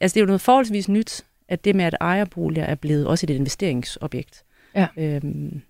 [0.00, 3.26] altså det er jo noget forholdsvis nyt, at det med, at ejerboliger er blevet også
[3.26, 4.42] et investeringsobjekt.
[4.76, 4.86] Ja.
[4.96, 5.60] Øhm.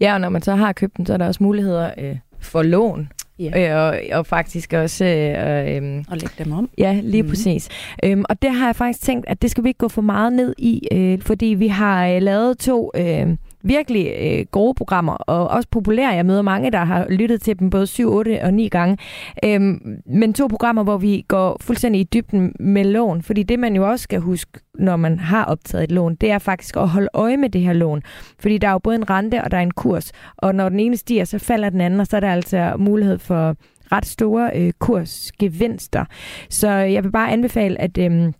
[0.00, 2.62] Ja, og når man så har købt den, så er der også muligheder øh, for
[2.62, 3.08] lån.
[3.38, 3.70] Ja.
[3.70, 3.76] Øh,
[4.12, 5.04] og, og faktisk også...
[5.04, 6.70] Øh, øh, og lægge dem om.
[6.78, 7.28] Ja, lige mm.
[7.28, 7.68] præcis.
[8.04, 10.32] Øhm, og det har jeg faktisk tænkt, at det skal vi ikke gå for meget
[10.32, 12.90] ned i, øh, fordi vi har øh, lavet to...
[12.96, 16.08] Øh, virkelig øh, gode programmer, og også populære.
[16.08, 18.98] Jeg møder mange, der har lyttet til dem både 7, 8 og 9 gange.
[19.44, 23.76] Øhm, men to programmer, hvor vi går fuldstændig i dybden med lån, fordi det man
[23.76, 27.08] jo også skal huske, når man har optaget et lån, det er faktisk at holde
[27.14, 28.02] øje med det her lån.
[28.38, 30.80] Fordi der er jo både en rente, og der er en kurs, og når den
[30.80, 33.56] ene stiger, så falder den anden, og så er der altså mulighed for
[33.92, 36.04] ret store øh, kursgevinster.
[36.50, 37.98] Så jeg vil bare anbefale, at...
[37.98, 38.32] Øh,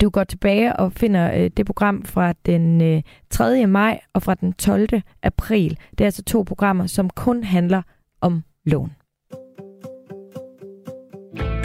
[0.00, 3.66] du går tilbage og finder øh, det program fra den øh, 3.
[3.66, 4.88] maj og fra den 12.
[5.22, 5.78] april.
[5.90, 7.82] Det er altså to programmer, som kun handler
[8.20, 8.92] om lån.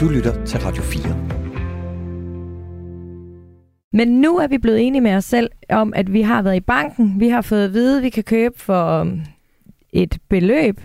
[0.00, 1.38] Du lytter til Radio 4.
[3.92, 6.60] Men nu er vi blevet enige med os selv om, at vi har været i
[6.60, 7.20] banken.
[7.20, 9.20] Vi har fået at vide, at vi kan købe for um,
[9.92, 10.80] et beløb.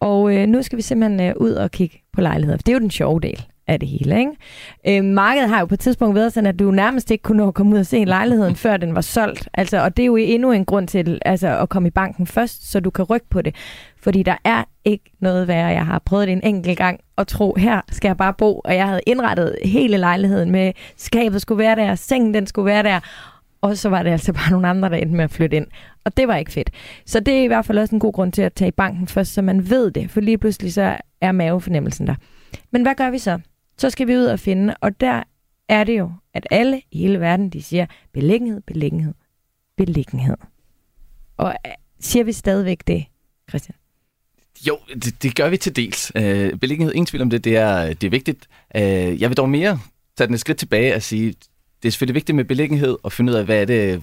[0.00, 2.58] Og øh, nu skal vi simpelthen øh, ud og kigge på lejligheder.
[2.58, 4.18] For det er jo den sjove del af det hele.
[4.18, 4.98] Ikke?
[4.98, 7.48] Øh, markedet har jo på et tidspunkt været sådan, at du nærmest ikke kunne nå
[7.48, 9.48] at komme ud og se lejligheden, før den var solgt.
[9.54, 12.70] Altså, og det er jo endnu en grund til altså, at komme i banken først,
[12.70, 13.54] så du kan rykke på det.
[14.02, 15.66] Fordi der er ikke noget værre.
[15.66, 18.60] Jeg har prøvet det en enkelt gang og tro, her skal jeg bare bo.
[18.64, 22.82] Og jeg havde indrettet hele lejligheden med, skabet skulle være der, sengen den skulle være
[22.82, 23.00] der.
[23.60, 25.66] Og så var det altså bare nogle andre, der endte med at flytte ind.
[26.04, 26.70] Og det var ikke fedt.
[27.06, 29.08] Så det er i hvert fald også en god grund til at tage i banken
[29.08, 30.10] først, så man ved det.
[30.10, 32.14] For lige pludselig så er mavefornemmelsen der.
[32.70, 33.38] Men hvad gør vi så?
[33.80, 35.22] Så skal vi ud og finde, og der
[35.68, 39.14] er det jo, at alle i hele verden, de siger beliggenhed, beliggenhed,
[39.76, 40.36] beliggenhed.
[41.36, 43.04] Og øh, siger vi stadigvæk det,
[43.48, 43.76] Christian?
[44.66, 46.12] Jo, det, det gør vi til dels.
[46.14, 48.48] Øh, beliggenhed, ingen tvivl om det, det er, det er vigtigt.
[48.76, 49.78] Øh, jeg vil dog mere
[50.16, 51.34] tage den et skridt tilbage og sige,
[51.82, 54.02] det er selvfølgelig vigtigt med beliggenhed og finde ud af, hvad er det,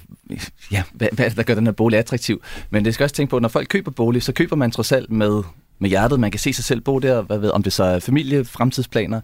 [0.72, 2.44] ja, hvad, hvad er det, der gør den her bolig attraktiv.
[2.70, 4.92] Men det skal også tænke på, at når folk køber bolig, så køber man trods
[4.92, 5.44] alt med,
[5.80, 6.20] med hjertet.
[6.20, 9.22] Man kan se sig selv bo der, hvad ved, om det så er familie, fremtidsplaner.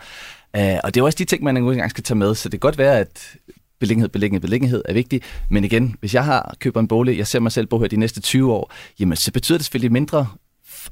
[0.57, 2.35] Uh, og det er også de ting, man engang skal tage med.
[2.35, 3.35] Så det kan godt være, at
[3.79, 5.21] beliggenhed, beliggenhed, beliggenhed er vigtig.
[5.49, 7.97] Men igen, hvis jeg har køber en bolig, jeg ser mig selv bo her de
[7.97, 10.27] næste 20 år, jamen så betyder det selvfølgelig mindre,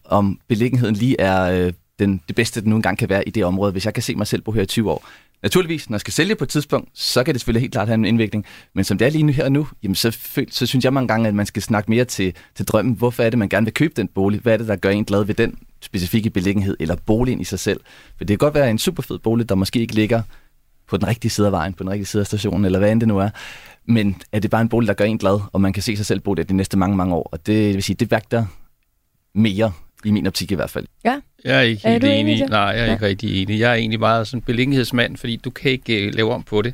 [0.05, 3.45] om beliggenheden lige er øh, den, det bedste, den nu engang kan være i det
[3.45, 5.07] område, hvis jeg kan se mig selv bo her i 20 år.
[5.43, 7.95] Naturligvis, når jeg skal sælge på et tidspunkt, så kan det selvfølgelig helt klart have
[7.95, 8.45] en indvirkning.
[8.73, 10.17] Men som det er lige nu her og nu, jamen så,
[10.49, 12.95] så synes jeg mange gange, at man skal snakke mere til, til drømmen.
[12.95, 14.39] Hvorfor er det, man gerne vil købe den bolig?
[14.39, 17.59] Hvad er det, der gør en glad ved den specifikke beliggenhed eller boligen i sig
[17.59, 17.79] selv?
[18.17, 20.21] For det kan godt være en super fed bolig, der måske ikke ligger
[20.87, 22.99] på den rigtige side af vejen, på den rigtige side af stationen, eller hvad end
[22.99, 23.29] det nu er.
[23.85, 26.05] Men er det bare en bolig, der gør en glad, og man kan se sig
[26.05, 27.29] selv bo der de næste mange, mange år.
[27.31, 28.45] Og det vil sige, det vægter
[29.33, 29.71] mere
[30.05, 30.85] i min optik i hvert fald.
[31.05, 31.19] Ja.
[31.45, 32.33] Jeg er ikke helt er enig.
[32.33, 32.93] enig Nej, jeg er ja.
[32.93, 33.59] ikke rigtig enig.
[33.59, 36.73] Jeg er egentlig meget sådan beliggenhedsmand, fordi du kan ikke uh, lave om på det.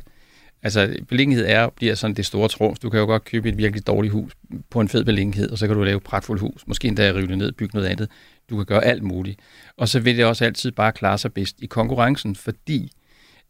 [0.62, 2.78] Altså, beliggenhed er, bliver sådan det store trumf.
[2.78, 4.32] Du kan jo godt købe et virkelig dårligt hus
[4.70, 6.66] på en fed beliggenhed, og så kan du lave et pragtfuldt hus.
[6.66, 8.08] Måske endda rive det ned, bygge noget andet.
[8.50, 9.40] Du kan gøre alt muligt.
[9.76, 12.92] Og så vil det også altid bare klare sig bedst i konkurrencen, fordi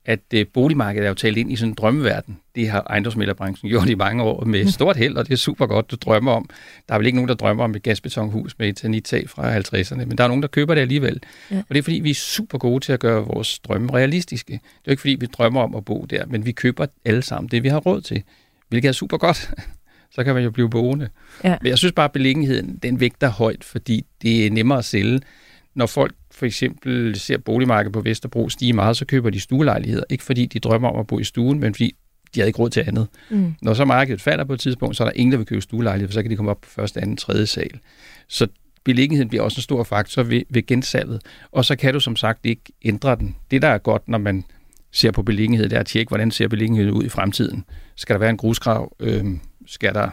[0.08, 2.38] at øh, boligmarkedet er jo talt ind i sådan en drømmeverden.
[2.54, 5.90] Det har ejendomsmælderbranchen gjort i mange år med stort held, og det er super godt,
[5.90, 6.50] du drømmer om.
[6.88, 10.04] Der er vel ikke nogen, der drømmer om et gasbetonhus med et tag fra 50'erne,
[10.04, 11.20] men der er nogen, der køber det alligevel.
[11.50, 11.58] Ja.
[11.58, 14.52] Og det er fordi, vi er super gode til at gøre vores drømme realistiske.
[14.52, 17.22] Det er jo ikke fordi, vi drømmer om at bo der, men vi køber alle
[17.22, 18.22] sammen det, vi har råd til,
[18.68, 19.50] hvilket er super godt.
[20.14, 21.08] Så kan man jo blive boende.
[21.44, 21.56] Ja.
[21.62, 25.20] Men jeg synes bare, at beliggenheden, den vægter højt, fordi det er nemmere at sælge.
[25.74, 30.04] Når folk for eksempel ser boligmarkedet på Vesterbro stige meget, så køber de stuelejligheder.
[30.10, 31.94] Ikke fordi de drømmer om at bo i stuen, men fordi
[32.34, 33.08] de har ikke råd til andet.
[33.30, 33.54] Mm.
[33.62, 36.08] Når så markedet falder på et tidspunkt, så er der ingen, der vil købe stuelejlighed,
[36.08, 37.78] for så kan de komme op på første, anden, tredje sal.
[38.28, 38.46] Så
[38.84, 41.22] beliggenheden bliver også en stor faktor ved, ved gensalget.
[41.52, 43.36] Og så kan du som sagt ikke ændre den.
[43.50, 44.44] Det, der er godt, når man
[44.92, 47.64] ser på beliggenhed, det er at tjekke, hvordan ser beliggenheden ud i fremtiden.
[47.96, 48.96] Skal der være en grusgrav?
[49.00, 49.24] Øh,
[49.66, 50.10] skal der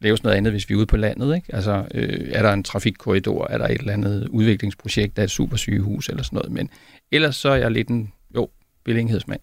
[0.00, 1.34] laves noget andet, hvis vi er ude på landet.
[1.34, 1.54] Ikke?
[1.54, 3.46] Altså, øh, er der en trafikkorridor?
[3.50, 6.52] Er der et eller andet udviklingsprojekt af et supersygehus eller sådan noget?
[6.52, 6.70] Men
[7.12, 8.48] ellers så er jeg lidt en, jo,
[8.84, 9.40] beliggenhedsmand.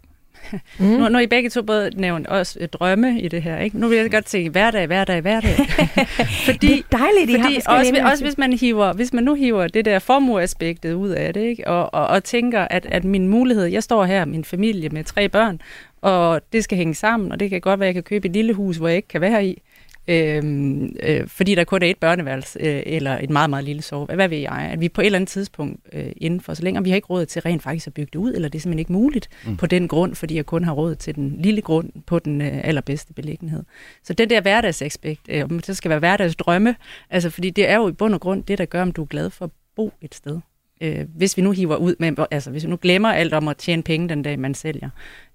[0.80, 0.86] Mm.
[0.86, 3.80] Nu, nu er I begge to både nævnt også et drømme i det her, ikke?
[3.80, 5.56] Nu vil jeg godt se hverdag, hverdag, hverdag.
[6.46, 9.34] fordi, det er dejligt, fordi I har også, også hvis man hiver, hvis man nu
[9.34, 11.68] hiver det der formueaspektet ud af det, ikke?
[11.68, 15.30] Og, og, og tænker, at, at min mulighed, jeg står her, min familie med tre
[15.30, 15.62] børn,
[16.02, 18.34] og det skal hænge sammen, og det kan godt være, at jeg kan købe et
[18.34, 19.62] lille hus, hvor jeg ikke kan være i.
[20.08, 24.06] Øhm, øh, fordi der kun er et børneværelse, øh, eller et meget, meget lille sove.
[24.06, 24.70] Hvad ved jeg?
[24.74, 27.08] At vi på et eller andet tidspunkt øh, inden for så længe, vi har ikke
[27.08, 29.58] råd til rent faktisk at bygge det ud, eller det er simpelthen ikke muligt mm.
[29.58, 32.68] på den grund, fordi jeg kun har råd til den lille grund på den øh,
[32.68, 33.64] allerbedste beliggenhed.
[34.04, 36.76] Så den der hverdagsaspekt, øh, om det skal være hverdagsdrømme,
[37.10, 39.08] altså fordi det er jo i bund og grund det, der gør, om du er
[39.08, 40.40] glad for at bo et sted.
[40.82, 43.58] Øh, hvis vi nu hiver ud med, altså hvis vi nu glemmer alt om at
[43.58, 44.90] tjene penge den dag, man sælger,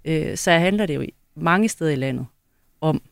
[0.04, 1.04] øh, så handler det jo
[1.34, 2.26] mange steder i landet
[2.80, 3.02] om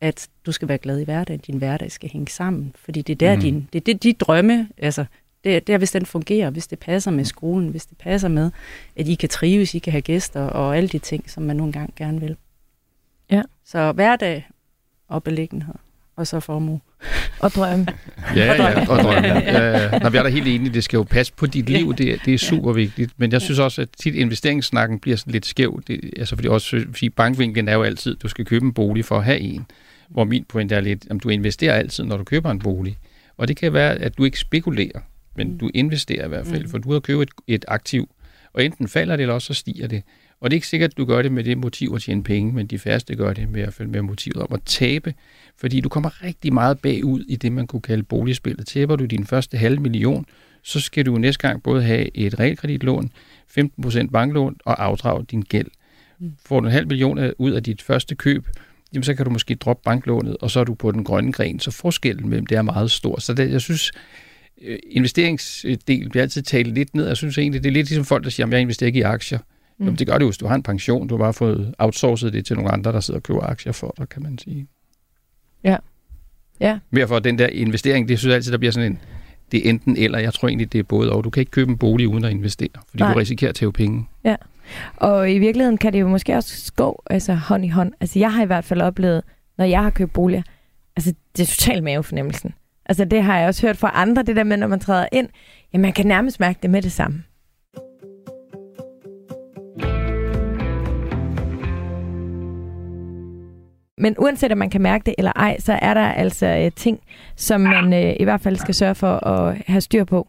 [0.00, 3.28] at du skal være glad i hverdagen, din hverdag skal hænge sammen, fordi det er
[3.28, 3.40] der mm.
[3.40, 5.04] din, det er det, de drømme, altså
[5.44, 8.50] det, det er, hvis den fungerer, hvis det passer med skolen, hvis det passer med,
[8.96, 11.72] at I kan trives, I kan have gæster og alle de ting, som man nogle
[11.72, 12.36] gange gerne vil.
[13.30, 13.42] Ja.
[13.64, 14.48] Så hverdag
[15.08, 15.74] og beliggenhed,
[16.16, 16.80] og så formue.
[17.40, 17.86] Og drømme.
[18.36, 19.28] Ja, ja, og drømme.
[19.28, 19.38] Ja,
[19.92, 19.98] ja.
[19.98, 22.34] Når vi er da helt enige, det skal jo passe på dit liv, det, det
[22.34, 23.12] er super vigtigt.
[23.16, 25.82] Men jeg synes også, at tit investeringssnakken bliver sådan lidt skæv.
[25.86, 29.18] Det, altså fordi også fordi bankvinklen er jo altid, du skal købe en bolig for
[29.18, 29.66] at have en
[30.10, 32.98] hvor min pointe er lidt, at du investerer altid, når du køber en bolig.
[33.36, 35.00] Og det kan være, at du ikke spekulerer,
[35.36, 35.58] men mm.
[35.58, 36.70] du investerer i hvert fald, mm.
[36.70, 38.08] for du har købt et, et aktiv,
[38.52, 40.02] og enten falder det, eller også så stiger det.
[40.40, 42.52] Og det er ikke sikkert, at du gør det med det motiv at tjene penge,
[42.52, 45.14] men de færreste gør det med, at med motivet om at tabe,
[45.56, 48.66] fordi du kommer rigtig meget bagud i det, man kunne kalde boligspillet.
[48.66, 50.26] Taber du din første halve million,
[50.62, 53.12] så skal du næste gang både have et realkreditlån,
[53.58, 55.68] 15% banklån og afdrage din gæld.
[56.18, 56.32] Mm.
[56.46, 58.46] Får du en halv million ud af dit første køb,
[58.94, 61.60] jamen så kan du måske droppe banklånet, og så er du på den grønne gren.
[61.60, 63.20] Så forskellen mellem det er meget stor.
[63.20, 63.92] Så det, jeg synes,
[64.62, 67.06] øh, investeringsdel bliver altid talt lidt ned.
[67.06, 69.02] Jeg synes egentlig, det er lidt ligesom folk, der siger, at jeg investerer ikke i
[69.02, 69.38] aktier.
[69.78, 69.96] Mm.
[69.96, 71.08] Det gør det jo, hvis du har en pension.
[71.08, 73.94] Du har bare fået outsourcet det til nogle andre, der sidder og køber aktier for
[73.98, 74.66] dig, kan man sige.
[75.64, 75.76] Ja.
[76.60, 76.78] Ja.
[76.94, 78.98] Derfor den der investering, det synes jeg altid, der bliver sådan en,
[79.52, 80.18] det er enten eller.
[80.18, 81.24] Jeg tror egentlig, det er både og.
[81.24, 83.12] Du kan ikke købe en bolig uden at investere, fordi Nej.
[83.12, 84.06] du risikerer at tage penge.
[84.24, 84.36] Ja.
[84.96, 87.92] Og i virkeligheden kan det jo måske også gå altså hånd i hånd.
[88.00, 89.22] Altså jeg har i hvert fald oplevet,
[89.58, 90.42] når jeg har købt boliger,
[90.96, 92.54] altså det er totalt mavefornemmelsen.
[92.86, 95.28] Altså det har jeg også hørt fra andre, det der med, når man træder ind,
[95.72, 97.22] jamen man kan nærmest mærke det med det samme.
[104.00, 107.00] Men uanset om man kan mærke det eller ej, så er der altså øh, ting,
[107.36, 110.28] som man øh, i hvert fald skal sørge for at have styr på,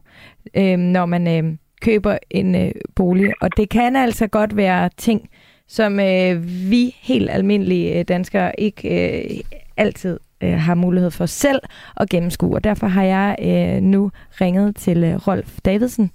[0.54, 3.34] øh, når man øh, køber en øh, bolig.
[3.42, 5.30] Og det kan altså godt være ting,
[5.68, 9.40] som øh, vi helt almindelige øh, danskere ikke øh,
[9.78, 11.60] altid øh, har mulighed for selv
[11.98, 12.56] at gennemskue.
[12.56, 16.12] Og derfor har jeg øh, nu ringet til øh, Rolf Davidsen.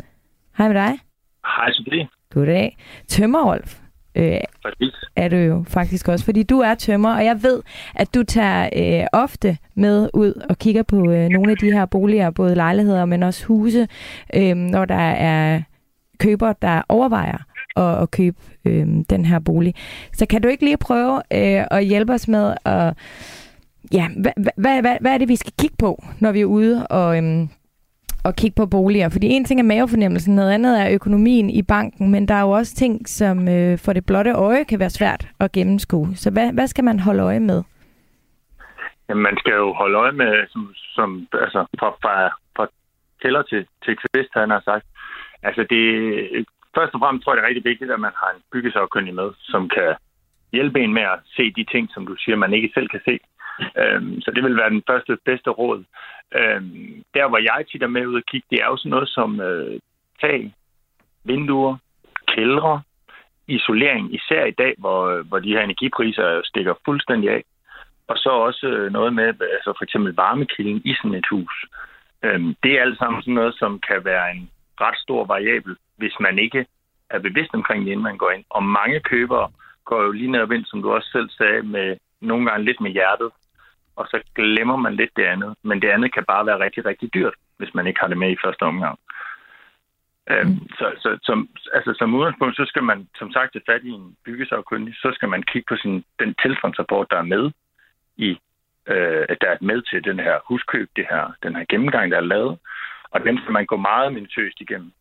[0.59, 0.92] Hej med dig.
[1.46, 2.09] Hej, Sofie.
[2.31, 2.76] Goddag.
[3.09, 3.86] Tømmer Rolf.
[4.16, 4.40] Øh,
[5.16, 7.62] er du jo faktisk også, fordi du er tømmer, og jeg ved,
[7.94, 11.87] at du tager øh, ofte med ud og kigger på øh, nogle af de her
[11.87, 13.88] boliger, både lejligheder, men også huse,
[14.35, 15.62] øh, når der er
[16.18, 17.38] køber, der overvejer
[17.76, 19.74] at, at købe øh, den her bolig.
[20.12, 22.94] Så kan du ikke lige prøve øh, at hjælpe os med at
[23.92, 26.87] ja, hvad, hvad, hvad, hvad er det, vi skal kigge på, når vi er ude
[26.87, 27.48] og, øhm,
[28.28, 29.08] og kigge på boliger?
[29.08, 32.50] Fordi en ting er mavefornemmelsen, noget andet er økonomien i banken, men der er jo
[32.50, 36.08] også ting, som øh, for det blotte øje kan være svært at gennemskue.
[36.14, 37.62] Så hvad, hvad skal man holde øje med?
[39.08, 42.14] Jamen, man skal jo holde øje med, som, som altså, fra, fra,
[42.56, 42.66] fra
[43.22, 44.86] tæller til, til kvist, han har sagt.
[45.42, 45.82] Altså, det,
[46.76, 49.28] først og fremmest tror jeg, det er rigtig vigtigt, at man har en byggesagkyndig med,
[49.52, 49.94] som kan
[50.52, 53.14] hjælpe en med at se de ting, som du siger, man ikke selv kan se.
[53.79, 55.85] Øhm, så det vil være den første bedste råd.
[56.35, 59.09] Øhm, der, hvor jeg tit er med ud og kigge, det er jo sådan noget
[59.09, 59.81] som øh,
[60.21, 60.53] tag,
[61.25, 61.77] vinduer,
[62.29, 62.83] kældre,
[63.49, 67.42] isolering, især i dag, hvor, øh, hvor de her energipriser stikker fuldstændig af.
[68.09, 71.64] Og så også øh, noget med altså for eksempel varmekilden i sådan et hus.
[72.23, 76.14] Øhm, det er alt sammen sådan noget, som kan være en ret stor variabel, hvis
[76.21, 76.66] man ikke
[77.11, 78.45] er bevidst omkring det, inden man går ind.
[78.51, 79.51] Og mange købere
[79.85, 82.90] går jo lige ned ind, som du også selv sagde, med nogle gange lidt med
[82.90, 83.31] hjertet
[83.96, 85.54] og så glemmer man lidt det andet.
[85.62, 88.30] Men det andet kan bare være rigtig, rigtig dyrt, hvis man ikke har det med
[88.30, 88.98] i første omgang.
[90.30, 90.68] Øhm, mm.
[90.78, 94.16] så, så som, altså, som udgangspunkt, så skal man som sagt til fat i en
[94.24, 97.50] byggesagkyndig, så skal man kigge på sin, den tilstandsrapport, der er med
[98.16, 98.30] i,
[98.87, 102.30] øh, der er med til den her huskøb, det her, den her gennemgang, der er
[102.35, 102.59] lavet,
[103.11, 104.92] og den skal man gå meget minutøst igennem.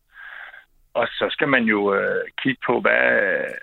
[0.94, 3.02] Og så skal man jo øh, kigge på, hvad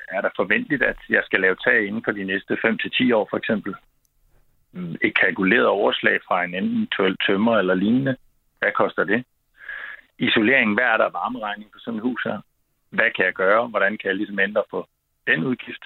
[0.08, 3.38] er der forventeligt, at jeg skal lave tag inden for de næste 5-10 år, for
[3.38, 3.76] eksempel
[5.02, 8.16] et kalkuleret overslag fra en eventuel tømmer eller lignende.
[8.60, 9.26] Hvad koster det?
[10.20, 12.42] Isolering, hvad er der varmeregning på sådan et hus her?
[12.90, 13.68] Hvad kan jeg gøre?
[13.68, 14.88] Hvordan kan jeg ligesom ændre på
[15.28, 15.86] den udgift?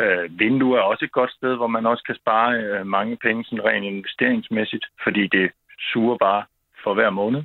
[0.00, 3.44] Øh, vinduer er også et godt sted, hvor man også kan spare øh, mange penge
[3.44, 5.50] sådan rent investeringsmæssigt, fordi det
[5.92, 6.44] suger bare
[6.82, 7.42] for hver måned.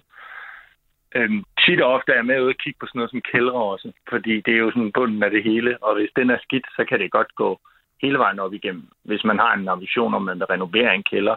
[1.15, 1.31] Øh,
[1.65, 3.91] tit og ofte er jeg med ude og kigge på sådan noget som kældre også,
[4.09, 6.85] fordi det er jo sådan bunden af det hele, og hvis den er skidt, så
[6.89, 7.59] kan det godt gå
[8.03, 8.87] hele vejen op igennem.
[9.03, 11.35] Hvis man har en ambition om at renovere en kælder,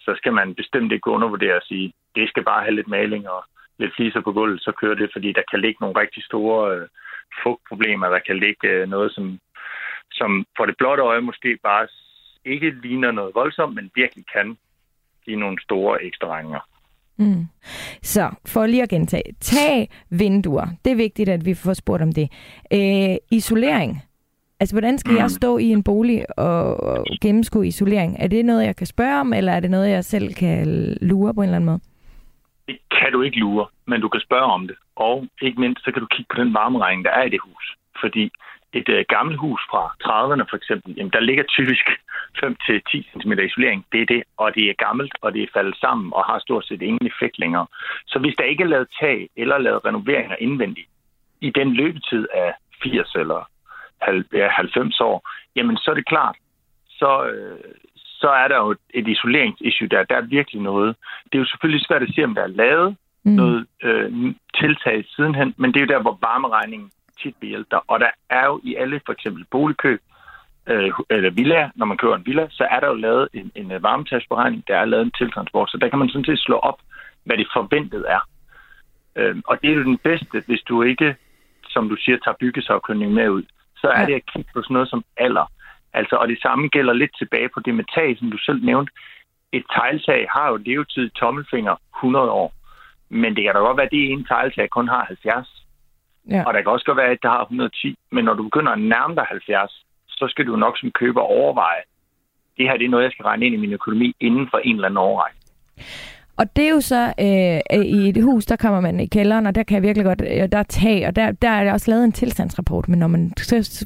[0.00, 3.44] så skal man bestemt ikke undervurdere at sige, det skal bare have lidt maling og
[3.78, 6.88] lidt fliser på gulvet, så kører det, fordi der kan ligge nogle rigtig store øh,
[7.42, 9.38] fugtproblemer, der kan ligge øh, noget, som,
[10.12, 11.88] som for det blotte øje måske bare
[12.44, 14.58] ikke ligner noget voldsomt, men virkelig kan
[15.24, 16.60] give nogle store ekstra regninger.
[17.18, 17.46] Mm.
[18.02, 19.32] Så for lige at gentage.
[19.40, 20.66] Tag vinduer.
[20.84, 22.28] Det er vigtigt, at vi får spurgt om det.
[22.72, 24.02] Øh, isolering.
[24.60, 25.18] Altså, hvordan skal mm.
[25.18, 28.16] jeg stå i en bolig og gennemskue isolering?
[28.18, 30.66] Er det noget, jeg kan spørge om, eller er det noget, jeg selv kan
[31.00, 31.80] lure på en eller anden måde?
[32.68, 34.76] Det kan du ikke lure, men du kan spørge om det.
[34.96, 37.76] Og ikke mindst, så kan du kigge på den varmeregning, der er i det hus.
[38.00, 38.30] Fordi
[38.72, 41.84] et øh, gammelt hus fra 30'erne for eksempel, jamen, der ligger typisk
[42.44, 43.84] 5-10 cm isolering.
[43.92, 46.66] Det er det, og det er gammelt, og det er faldet sammen og har stort
[46.66, 47.66] set ingen effekt længere.
[48.06, 50.88] Så hvis der ikke er lavet tag eller lavet renoveringer indvendigt
[51.40, 53.48] i den løbetid af 80 eller
[54.50, 56.36] 90 år, jamen så er det klart,
[56.88, 57.58] så, øh,
[57.94, 60.04] så er der jo et isoleringsissue der.
[60.04, 60.96] Der er virkelig noget.
[61.24, 63.32] Det er jo selvfølgelig svært at se, om der er lavet mm.
[63.32, 66.90] noget øh, tiltag sidenhen, men det er jo der, hvor varmeregningen
[67.22, 70.00] tit hjælpe Og der er jo i alle for eksempel boligkøb,
[70.66, 73.72] øh, eller villa, når man køber en villa, så er der jo lavet en, en
[73.72, 76.78] øh, varmetagsberegning, der er lavet en tiltransport, så der kan man sådan set slå op,
[77.24, 78.28] hvad det forventet er.
[79.16, 81.16] Øh, og det er jo den bedste, hvis du ikke,
[81.68, 83.42] som du siger, tager byggesafkynning med ud
[83.86, 85.46] så er det at kigge på sådan noget som alder.
[85.98, 88.92] Altså, og det samme gælder lidt tilbage på det med tag, som du selv nævnte.
[89.52, 92.52] Et tegltag har jo levetid tommelfinger 100 år.
[93.08, 95.66] Men det kan da godt være, at det ene tegltag kun har 70.
[96.30, 96.42] Ja.
[96.46, 97.98] Og der kan også godt være et, der har 110.
[98.12, 101.82] Men når du begynder at nærme dig 70, så skal du nok som køber overveje,
[102.56, 104.74] det her det er noget, jeg skal regne ind i min økonomi inden for en
[104.74, 105.38] eller anden overrække.
[106.38, 109.54] Og det er jo så, øh, i et hus, der kommer man i kælderen, og
[109.54, 112.04] der kan jeg virkelig godt, øh, der er tag, og der, der er også lavet
[112.04, 112.88] en tilstandsrapport.
[112.88, 113.32] Men når man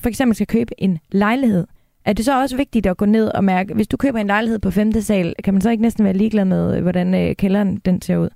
[0.03, 1.67] for eksempel skal købe en lejlighed,
[2.05, 4.59] er det så også vigtigt at gå ned og mærke, hvis du køber en lejlighed
[4.59, 4.93] på 5.
[4.93, 8.17] sal, kan man så ikke næsten være ligeglad med, øh, hvordan øh, kælderen den ser
[8.17, 8.29] ud?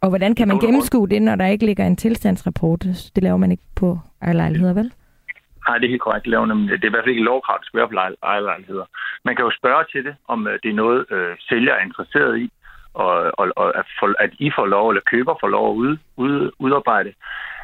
[0.00, 2.80] Og hvordan kan man gennemskue det, når der ikke ligger en tilstandsrapport?
[3.14, 4.92] Det laver man ikke på ejerlejligheder, vel?
[5.68, 6.24] Nej, det er helt korrekt.
[6.24, 8.86] Det, det er i hvert fald ikke lovkrav, skal være på ejerlejligheder.
[9.24, 12.38] Man kan jo spørge til det, om øh, det er noget, øh, sælger er interesseret
[12.38, 12.50] i,
[12.94, 15.96] og, og, og at, for, at I får lov, eller køber får lov at ud,
[16.16, 17.12] ud, udarbejde.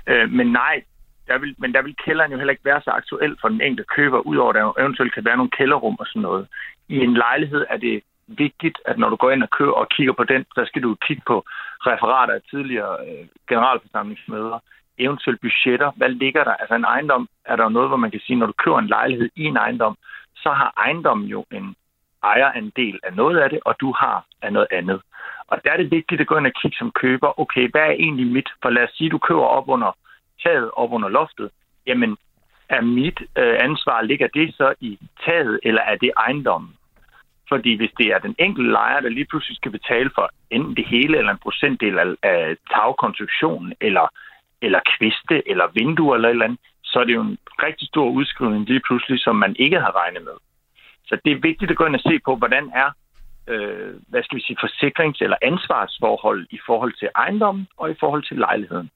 [0.07, 0.83] Øh, men nej,
[1.29, 3.89] der vil, men der vil kælderen jo heller ikke være så aktuel for den enkelte
[3.97, 6.49] køber, udover at der eventuelt kan være nogle kælderrum og sådan noget.
[6.89, 10.13] I en lejlighed er det vigtigt, at når du går ind og køber og kigger
[10.13, 11.45] på den, så skal du kigge på
[11.87, 14.59] referater af tidligere øh, generalforsamlingsmøder,
[14.99, 15.91] eventuelt budgetter.
[15.97, 16.55] Hvad ligger der?
[16.55, 19.31] Altså en ejendom, er der noget, hvor man kan sige, når du køber en lejlighed
[19.37, 19.97] i en ejendom,
[20.37, 21.75] så har ejendommen jo en
[22.23, 25.01] ejerandel af noget af det, og du har af noget andet.
[25.47, 28.01] Og der er det vigtigt at gå ind og kigge som køber, okay, hvad er
[28.05, 28.49] egentlig mit?
[28.63, 29.97] For lad os sige, at du køber op under
[30.43, 31.51] taget, op under loftet.
[31.87, 32.17] Jamen,
[32.69, 36.75] er mit øh, ansvar, ligger det så i taget, eller er det ejendommen?
[37.49, 40.87] Fordi hvis det er den enkelte lejer, der lige pludselig skal betale for enten det
[40.87, 44.07] hele eller en procentdel af tagkonstruktionen, eller,
[44.63, 48.09] eller kviste, eller vinduer eller et eller andet, så er det jo en rigtig stor
[48.11, 50.37] udskrivning lige pludselig, som man ikke har regnet med.
[51.11, 52.91] Så det er vigtigt at gå ind og se på, hvordan er
[53.53, 58.23] øh, hvad skal vi sige, forsikrings- eller ansvarsforhold i forhold til ejendommen og i forhold
[58.23, 58.91] til lejligheden.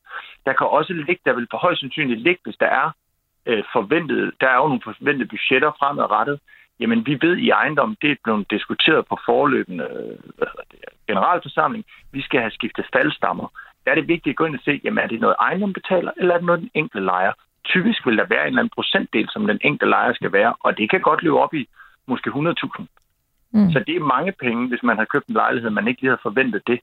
[0.47, 2.91] Der kan også ligge, der vil for højst sandsynligt ligge, hvis der er
[3.47, 6.41] øh, forventet, der er jo nogle forventede budgetter fremadrettet,
[6.81, 11.85] Jamen, vi ved i ejendom, det er blevet diskuteret på forløbende øh, hvad det, generalforsamling.
[12.13, 13.49] Vi skal have skiftet faldstammer.
[13.85, 16.13] Der er det vigtigt at gå ind og se, jamen er det noget ejendom betaler,
[16.17, 17.33] eller er det noget den enkelte lejer?
[17.65, 20.79] Typisk vil der være en eller anden procentdel, som den enkelte lejer skal være, og
[20.79, 21.69] det kan godt løbe op i
[22.07, 22.87] måske 100.000.
[23.53, 23.73] Mm.
[23.73, 26.29] Så det er mange penge, hvis man har købt en lejlighed, man ikke lige havde
[26.29, 26.81] forventet det.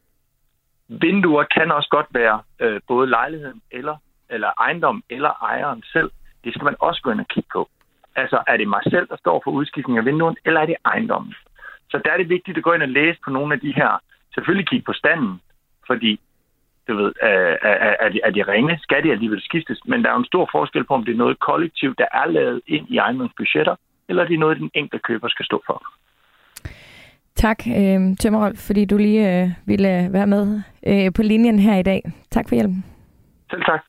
[0.87, 3.97] Vinduer kan også godt være øh, både lejligheden eller,
[4.29, 6.11] eller ejendom eller ejeren selv.
[6.43, 7.69] Det skal man også gå ind og kigge på.
[8.15, 11.33] Altså, er det mig selv, der står for udskiftning af vinduerne, eller er det ejendommen?
[11.89, 14.01] Så der er det vigtigt at gå ind og læse på nogle af de her.
[14.33, 15.41] Selvfølgelig kigge på standen,
[15.87, 16.19] fordi
[16.87, 18.79] du ved, er, er, er, de, er de ringe?
[18.81, 19.79] Skal de alligevel skiftes?
[19.85, 22.25] Men der er jo en stor forskel på, om det er noget kollektivt, der er
[22.25, 23.75] lavet ind i ejendomsbudgetter,
[24.11, 25.77] eller det er noget, den enkelte køber skal stå for.
[27.35, 31.83] Tak, øh, Tømmerolf, fordi du lige øh, ville være med øh, på linjen her i
[31.83, 32.11] dag.
[32.31, 32.85] Tak for hjælpen.
[33.49, 33.81] Selv tak.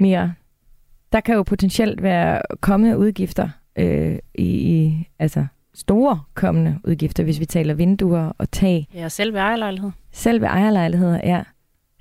[0.00, 0.32] Mia,
[1.12, 7.40] der kan jo potentielt være kommende udgifter øh, i, i, altså store kommende udgifter, hvis
[7.40, 8.86] vi taler vinduer og tag.
[8.94, 9.90] Ja, selv ved ejerlejlighed.
[10.12, 11.42] Selv ved ejerlejligheder, ja.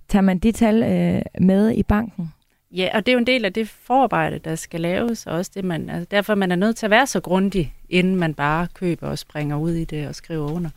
[0.07, 2.33] Tager man de tal øh, med i banken?
[2.71, 5.51] Ja, og det er jo en del af det forarbejde, der skal laves, og også
[5.55, 8.67] det, man, altså derfor man er nødt til at være så grundig, inden man bare
[8.73, 10.69] køber og springer ud i det og skriver under.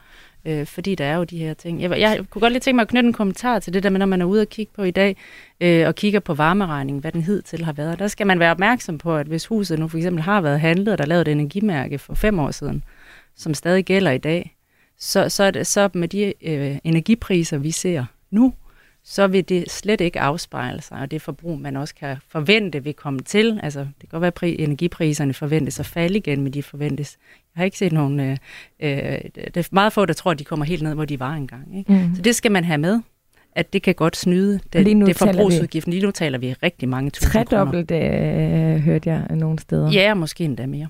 [0.44, 1.83] Øh, fordi der er jo de her ting.
[1.83, 3.98] Jeg, jeg kunne godt lige tænke mig at knytte en kommentar til det der med,
[3.98, 5.16] når man er ude og kigge på i dag,
[5.61, 7.98] øh, og kigger på varmeregningen, hvad den hidtil har været.
[7.98, 10.92] Der skal man være opmærksom på, at hvis huset nu for eksempel har været handlet,
[10.92, 12.85] og der er lavet et energimærke for fem år siden,
[13.37, 14.55] som stadig gælder i dag,
[14.98, 18.53] så, så, er det, så med de øh, energipriser, vi ser nu,
[19.11, 22.94] så vil det slet ikke afspejle sig, og det forbrug, man også kan forvente vil
[22.94, 23.61] komme til.
[23.62, 27.18] Altså, det kan godt være, at energipriserne forventes at falde igen, men de forventes.
[27.55, 28.21] Jeg har ikke set nogen...
[28.21, 28.37] Øh,
[28.81, 31.33] øh, det er meget få, der tror, at de kommer helt ned, hvor de var
[31.33, 31.79] engang.
[31.79, 31.92] Ikke?
[31.92, 32.14] Mm.
[32.14, 33.01] Så det skal man have med
[33.53, 35.92] at det kan godt snyde det, Lige nu det forbrugsudgiften.
[35.92, 37.44] Lige nu taler vi rigtig mange tusind kroner.
[37.44, 39.90] Tredobbelt, øh, hørte jeg nogle steder.
[39.90, 40.88] Ja, måske endda mere.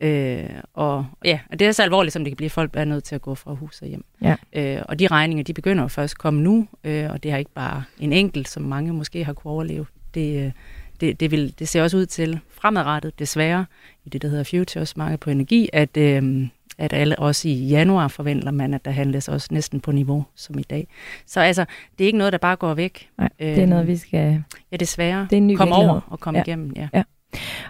[0.00, 3.04] Øh, og ja, og det er så alvorligt, som det kan blive, folk er nødt
[3.04, 4.04] til at gå fra hus og hjem.
[4.22, 4.36] Ja.
[4.52, 7.54] Øh, og de regninger, de begynder først at komme nu, øh, og det er ikke
[7.54, 9.86] bare en enkelt, som mange måske har kunne overleve.
[10.14, 10.52] Det, øh,
[11.00, 13.66] det, det, vil, det ser også ud til fremadrettet, desværre,
[14.04, 18.08] i det, der hedder Futures Marked på Energi, at, øh, at alle, også i januar
[18.08, 20.88] forventer man, at der handles også næsten på niveau som i dag.
[21.26, 21.64] Så altså,
[21.98, 23.08] det er ikke noget, der bare går væk.
[23.18, 24.42] Nej, det er noget, vi skal...
[24.72, 25.26] Ja, desværre.
[25.30, 26.44] Det er en ny Kom over og komme ja.
[26.46, 26.88] igennem, ja.
[26.94, 27.02] ja.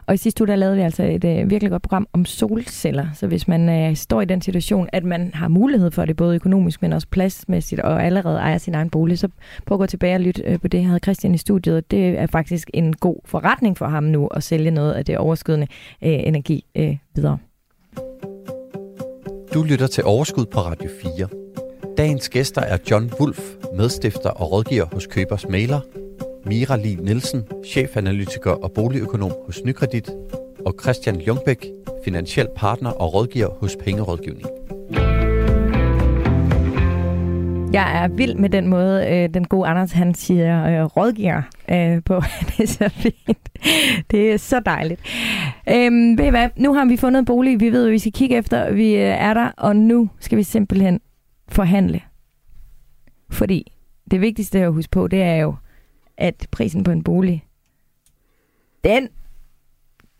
[0.06, 3.06] Og i sidste uge, der lavede vi altså et øh, virkelig godt program om solceller.
[3.14, 6.34] Så hvis man øh, står i den situation, at man har mulighed for det, både
[6.34, 9.28] økonomisk, men også pladsmæssigt, og allerede ejer sin egen bolig, så
[9.66, 10.78] prøv at gå tilbage og lytte øh, på det.
[10.78, 11.90] Jeg havde Christian i studiet.
[11.90, 15.66] Det er faktisk en god forretning for ham nu at sælge noget af det overskydende
[16.02, 17.38] øh, energi øh, videre.
[19.54, 21.28] Du lytter til Overskud på Radio 4.
[21.96, 23.40] Dagens gæster er John Wolf,
[23.76, 25.80] medstifter og rådgiver hos Købers Mailer,
[26.46, 30.10] Mira Li Nielsen, chefanalytiker og boligøkonom hos Nykredit,
[30.66, 31.66] og Christian Jungbæk,
[32.04, 34.46] finansiel partner og rådgiver hos Pengerådgivning.
[37.72, 42.02] Jeg er vild med den måde, øh, den gode Anders han siger øh, rådgiver øh,
[42.04, 42.22] på.
[42.48, 43.48] det er så fint.
[44.10, 45.00] Det er så dejligt.
[45.68, 46.48] Øhm, ved I hvad?
[46.56, 47.60] Nu har vi fundet en bolig.
[47.60, 48.72] Vi ved, at vi skal kigge efter.
[48.72, 51.00] Vi øh, er der, og nu skal vi simpelthen
[51.48, 52.00] forhandle.
[53.30, 53.72] Fordi
[54.10, 55.54] det vigtigste at huske på, det er jo,
[56.20, 57.44] at prisen på en bolig,
[58.84, 59.08] den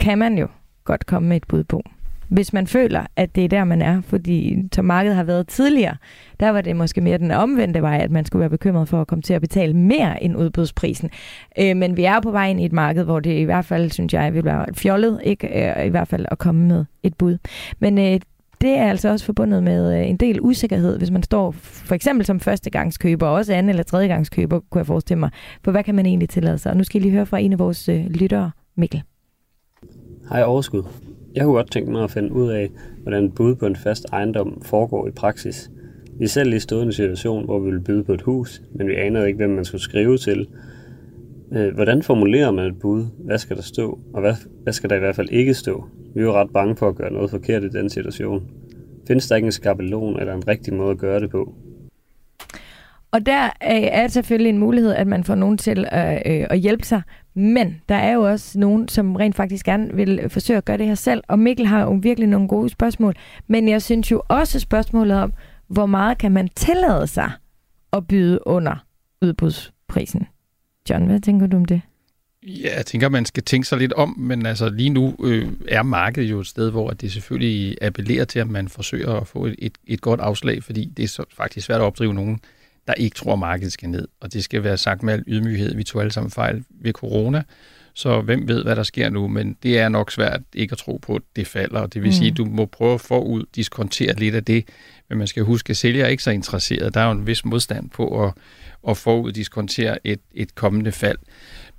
[0.01, 0.48] kan man jo
[0.84, 1.82] godt komme med et bud på
[2.30, 4.01] hvis man føler, at det er der, man er.
[4.01, 5.96] Fordi som markedet har været tidligere,
[6.40, 9.07] der var det måske mere den omvendte vej, at man skulle være bekymret for at
[9.07, 11.11] komme til at betale mere end udbudsprisen.
[11.59, 13.90] Øh, men vi er på vej ind i et marked, hvor det i hvert fald,
[13.90, 17.38] synes jeg, vil være fjollet, ikke øh, i hvert fald at komme med et bud.
[17.78, 18.20] Men øh,
[18.61, 22.27] det er altså også forbundet med øh, en del usikkerhed, hvis man står for eksempel
[22.27, 25.31] som førstegangskøber, og også anden- eller tredjegangskøber, kunne jeg forestille mig.
[25.65, 26.71] For hvad kan man egentlig tillade sig?
[26.71, 29.03] Og nu skal I lige høre fra en af vores øh, lyttere, Mikkel.
[30.31, 30.83] Hej overskud.
[31.35, 32.71] Jeg kunne godt tænke mig at finde ud af,
[33.03, 35.71] hvordan bud på en fast ejendom foregår i praksis.
[36.19, 38.63] Vi er selv lige stået i en situation, hvor vi ville byde på et hus,
[38.75, 40.49] men vi anede ikke, hvem man skulle skrive til.
[41.53, 43.07] Øh, hvordan formulerer man et bud?
[43.19, 43.99] Hvad skal der stå?
[44.15, 45.85] Og hvad, hvad skal der i hvert fald ikke stå?
[46.15, 48.51] Vi var ret bange for at gøre noget forkert i den situation.
[49.09, 51.55] Findes der ikke en skabelon eller en rigtig måde at gøre det på?
[53.13, 53.51] Og der øh,
[53.93, 57.03] er selvfølgelig en mulighed, at man får nogen til at, øh, at hjælpe sig,
[57.35, 60.87] men der er jo også nogen, som rent faktisk gerne vil forsøge at gøre det
[60.87, 63.15] her selv, og Mikkel har jo virkelig nogle gode spørgsmål,
[63.47, 65.33] men jeg synes jo også spørgsmålet om,
[65.69, 67.31] hvor meget kan man tillade sig
[67.93, 68.85] at byde under
[69.23, 70.27] udbudsprisen?
[70.91, 71.81] John, hvad tænker du om det?
[72.47, 75.82] Ja, jeg tænker, man skal tænke sig lidt om, men altså lige nu øh, er
[75.82, 79.55] markedet jo et sted, hvor det selvfølgelig appellerer til, at man forsøger at få et,
[79.59, 82.41] et, et godt afslag, fordi det er så faktisk svært at opdrive nogen
[82.86, 84.09] der ikke tror, at markedet skal ned.
[84.20, 85.74] Og det skal være sagt med al ydmyghed.
[85.74, 87.43] Vi tog alle sammen fejl ved corona,
[87.95, 90.97] så hvem ved, hvad der sker nu, men det er nok svært ikke at tro
[91.03, 91.86] på, at det falder.
[91.86, 92.12] Det vil mm.
[92.12, 94.68] sige, at du må prøve at forud diskontere lidt af det,
[95.09, 96.95] men man skal huske, at sælger er ikke så interesseret.
[96.95, 98.32] Der er jo en vis modstand på at,
[98.88, 101.18] at forud diskontere et, et kommende fald.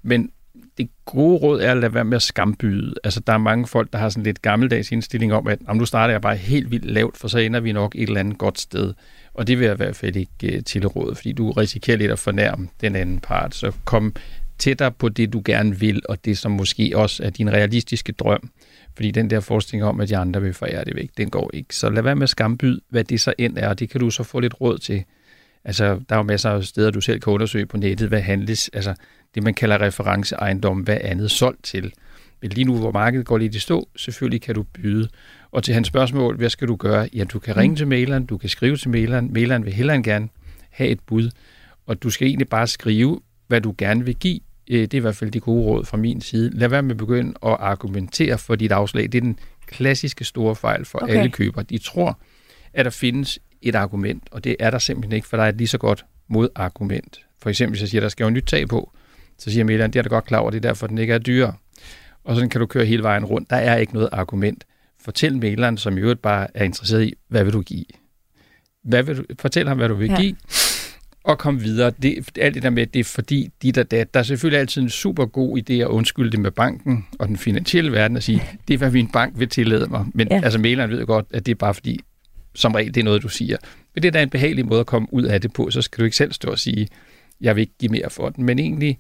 [0.04, 0.32] Men
[0.78, 2.94] det gode råd er at lade være med at skambyde.
[3.04, 5.86] Altså, der er mange folk, der har sådan lidt gammeldags indstilling om, at om nu
[5.86, 8.60] starter jeg bare helt vildt lavt, for så ender vi nok et eller andet godt
[8.60, 8.94] sted.
[9.34, 12.20] Og det vil jeg i hvert fald ikke uh, tilråde, fordi du risikerer lidt at
[12.20, 13.56] fornærme den anden part.
[13.56, 14.16] Så kom
[14.58, 18.50] tættere på det, du gerne vil, og det, som måske også er din realistiske drøm.
[18.96, 21.76] Fordi den der forestilling om, at de andre vil forære det væk, den går ikke.
[21.76, 24.10] Så lad være med at skambyde, hvad det så end er, og det kan du
[24.10, 25.04] så få lidt råd til.
[25.66, 28.70] Altså, der er jo masser af steder, du selv kan undersøge på nettet, hvad handles,
[28.74, 28.94] altså
[29.36, 31.94] det, man kalder referenceejendom, hvad andet solgt til.
[32.42, 35.10] Men lige nu, hvor markedet går lidt i stå, selvfølgelig kan du byde.
[35.52, 37.10] Og til hans spørgsmål, hvad skal du gøre?
[37.14, 37.76] Ja, du kan ringe mm.
[37.76, 39.34] til maileren, du kan skrive til maileren.
[39.34, 40.30] Maileren vil hellere end gerne
[40.70, 41.32] have et bud.
[41.86, 44.40] Og du skal egentlig bare skrive, hvad du gerne vil give.
[44.70, 46.50] Øh, det er i hvert fald de gode råd fra min side.
[46.54, 49.04] Lad være med at begynde at argumentere for dit afslag.
[49.04, 51.16] Det er den klassiske store fejl for okay.
[51.16, 51.64] alle købere.
[51.64, 52.20] De tror,
[52.74, 55.58] at der findes et argument, og det er der simpelthen ikke, for der er et
[55.58, 57.20] lige så godt modargument.
[57.42, 58.94] For eksempel, hvis jeg siger, at der skal jo nyt tag på,
[59.42, 61.18] så siger maileren, det er da godt klar over, det er derfor, den ikke er
[61.18, 61.54] dyrere.
[62.24, 63.50] Og sådan kan du køre hele vejen rundt.
[63.50, 64.64] Der er ikke noget argument.
[65.04, 67.86] Fortæl maileren, som i øvrigt bare er interesseret i, hvad vil du give?
[68.84, 70.22] Hvad vil du, fortæl ham, hvad du vil ja.
[70.22, 70.36] give,
[71.24, 71.92] og kom videre.
[72.02, 74.14] Det, alt det der med, det er fordi dit og dat.
[74.14, 77.38] Der er selvfølgelig altid en super god idé at undskylde det med banken og den
[77.38, 80.06] finansielle verden og sige, det er, hvad min bank vil tillade mig.
[80.14, 80.42] Men ja.
[80.44, 82.00] altså, maileren ved godt, at det er bare fordi,
[82.56, 83.58] som regel, det er noget, du siger.
[83.96, 86.00] Men det er da en behagelig måde at komme ud af det på, så skal
[86.00, 86.88] du ikke selv stå og sige,
[87.42, 88.44] jeg vil ikke give mere for den.
[88.44, 89.00] Men egentlig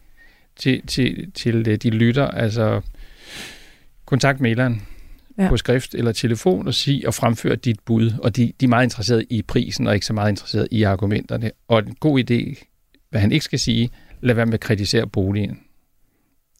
[0.61, 2.81] til, til, til øh, de lytter, altså
[4.05, 4.81] kontakt maileren
[5.37, 5.49] ja.
[5.49, 8.11] på skrift eller telefon og sige og fremføre dit bud.
[8.23, 11.51] Og de, de er meget interesserede i prisen og ikke så meget interesserede i argumenterne.
[11.67, 12.63] Og en god idé,
[13.09, 13.89] hvad han ikke skal sige,
[14.21, 15.59] lad være med at kritisere boligen.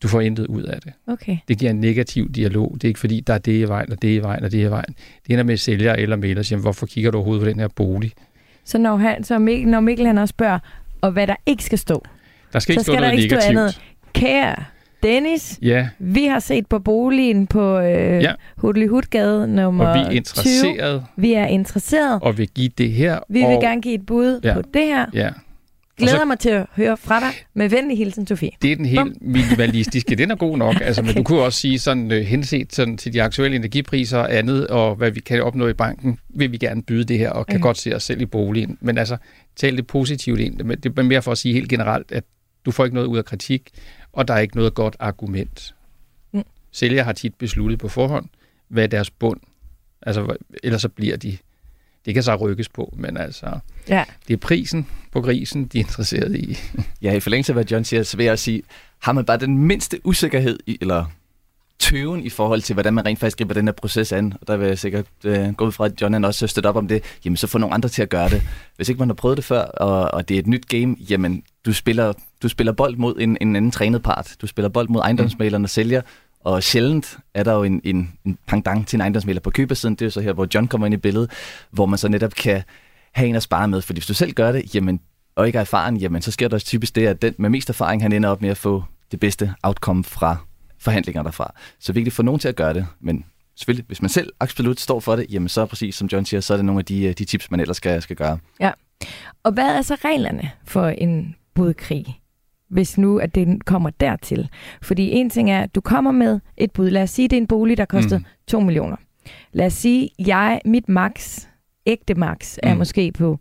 [0.04, 0.94] Du får intet ud af det.
[1.08, 1.38] Okay.
[1.48, 2.74] Det giver en negativ dialog.
[2.74, 4.58] Det er ikke fordi, der er det i vejen, og det i vejen, og det
[4.58, 4.96] i vejen.
[5.28, 8.12] Det ender med sælger eller mailer siger, hvorfor kigger du overhovedet på den her bolig?
[8.66, 10.60] Så når, han, så Mikkel, når Mikkel han også spørger,
[11.02, 12.06] og hvad der ikke skal stå,
[12.54, 13.44] der skal ikke så stå skal noget der ikke negativt.
[13.44, 13.82] stå andet.
[14.14, 14.56] Kære
[15.04, 18.20] Dennis, Ja, vi har set på boligen på øh, Ja.
[18.20, 18.32] ja.
[18.58, 20.16] Hudley Hudgade nummer og vi er 20.
[20.16, 22.20] interesseret Vi er interesseret.
[22.22, 23.20] og vil give det her.
[23.30, 24.54] Vi og, vil gerne give et bud Ja.
[24.54, 25.06] på det her.
[25.14, 25.30] Ja,
[25.98, 27.30] Glæder så- mig til at høre fra dig.
[27.54, 28.50] Med venlig hilsen, Sofie.
[28.62, 30.16] Det er den helt minimalistiske.
[30.16, 30.76] Den er god nok.
[30.86, 34.36] Altså, Men du kunne også sige, sådan uh, henset sådan, til de aktuelle energipriser og
[34.38, 37.48] andet, og hvad vi kan opnå i banken, vil vi gerne byde det her, og
[37.48, 37.62] kan Mm.
[37.62, 38.78] godt se os selv i boligen.
[38.82, 39.18] Men altså,
[39.56, 40.60] tal det positivt ind.
[40.62, 42.24] Men det er mere for at sige helt generelt, at
[42.66, 43.70] du får ikke noget ud af kritik,
[44.14, 45.76] og der er ikke noget godt argument.
[46.32, 46.44] Mm.
[46.72, 48.26] Sælger har tit besluttet på forhånd,
[48.68, 49.40] hvad er deres bund.
[50.02, 51.38] Altså, ellers så bliver de...
[52.06, 54.04] Det kan så rykkes på, men altså, Ja.
[54.28, 56.58] det er prisen på grisen, de er interesseret i.
[57.02, 58.64] Ja, i forlængelse af, hvad John siger, så vil jeg også sige,
[59.00, 61.06] har man bare den mindste usikkerhed i, eller
[61.80, 64.34] tøven i forhold til, hvordan man rent faktisk griber den her proces an.
[64.42, 66.76] Og der vil jeg sikkert øh, gå ud fra, at John han også støtte op
[66.76, 67.04] om det.
[67.26, 68.42] Jamen, så få nogle andre til at gøre det.
[68.76, 71.44] Hvis ikke man har prøvet det før, og, og det er et nyt game, jamen,
[71.66, 74.36] du spiller, du spiller bold mod en, en anden trænet part.
[74.42, 76.02] Du spiller bold mod ejendomsmalerne og sælger,
[76.40, 79.96] og sjældent er der jo en, en, en pangdang til en ejendomsmaler på købersiden.
[79.96, 81.32] Det er jo så her, hvor John kommer ind i billedet,
[81.72, 82.64] hvor man så netop kan
[83.12, 83.82] have en at spare med.
[83.82, 85.00] Fordi hvis du selv gør det, jamen,
[85.36, 87.70] og ikke er erfaren, jamen, så sker der også typisk det, at den med mest
[87.70, 90.38] erfaring, han ender op med at få det bedste outcome fra
[90.80, 91.54] forhandlinger derfra.
[91.80, 93.26] Så vigtigt for nogen til at gøre det, men
[93.56, 96.54] selvfølgelig, hvis man selv absolut står for det, jamen så præcis som John siger, så
[96.54, 98.38] er det nogle af de, de tips, man ellers skal, skal gøre.
[98.60, 98.72] Ja.
[99.44, 102.21] Og hvad er så reglerne for en budkrig,
[102.72, 104.50] hvis nu at det kommer dertil?
[104.82, 106.90] Fordi en ting er, at du kommer med et bud.
[106.90, 108.26] Lad os sige, det er en bolig, der koster mm.
[108.48, 108.96] 2 millioner.
[109.54, 111.46] Lad os sige, jeg, mit max,
[111.86, 112.78] ægte max, er mm.
[112.78, 113.40] måske på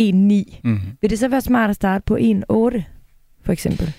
[0.00, 0.04] 1,9.
[0.04, 0.80] Mm.
[1.00, 2.22] Vil det så være smart at starte på 1,8,
[3.42, 3.92] for eksempel?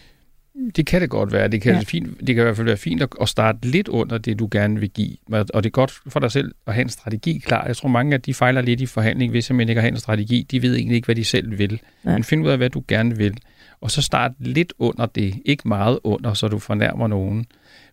[0.76, 1.48] Det kan det godt være.
[1.48, 1.82] Det kan, ja.
[1.82, 4.80] fint, det kan i hvert fald være fint at starte lidt under det, du gerne
[4.80, 5.18] vil give.
[5.32, 7.66] Og det er godt for dig selv at have en strategi klar.
[7.68, 10.48] Jeg tror, mange af de fejler lidt i forhandling, hvis man ikke har en strategi.
[10.52, 11.80] De ved egentlig ikke, hvad de selv vil.
[12.06, 12.12] Ja.
[12.12, 13.38] Men find ud af, hvad du gerne vil.
[13.82, 15.42] Og så start lidt under det.
[15.46, 17.46] Ikke meget under, så du fornærmer nogen.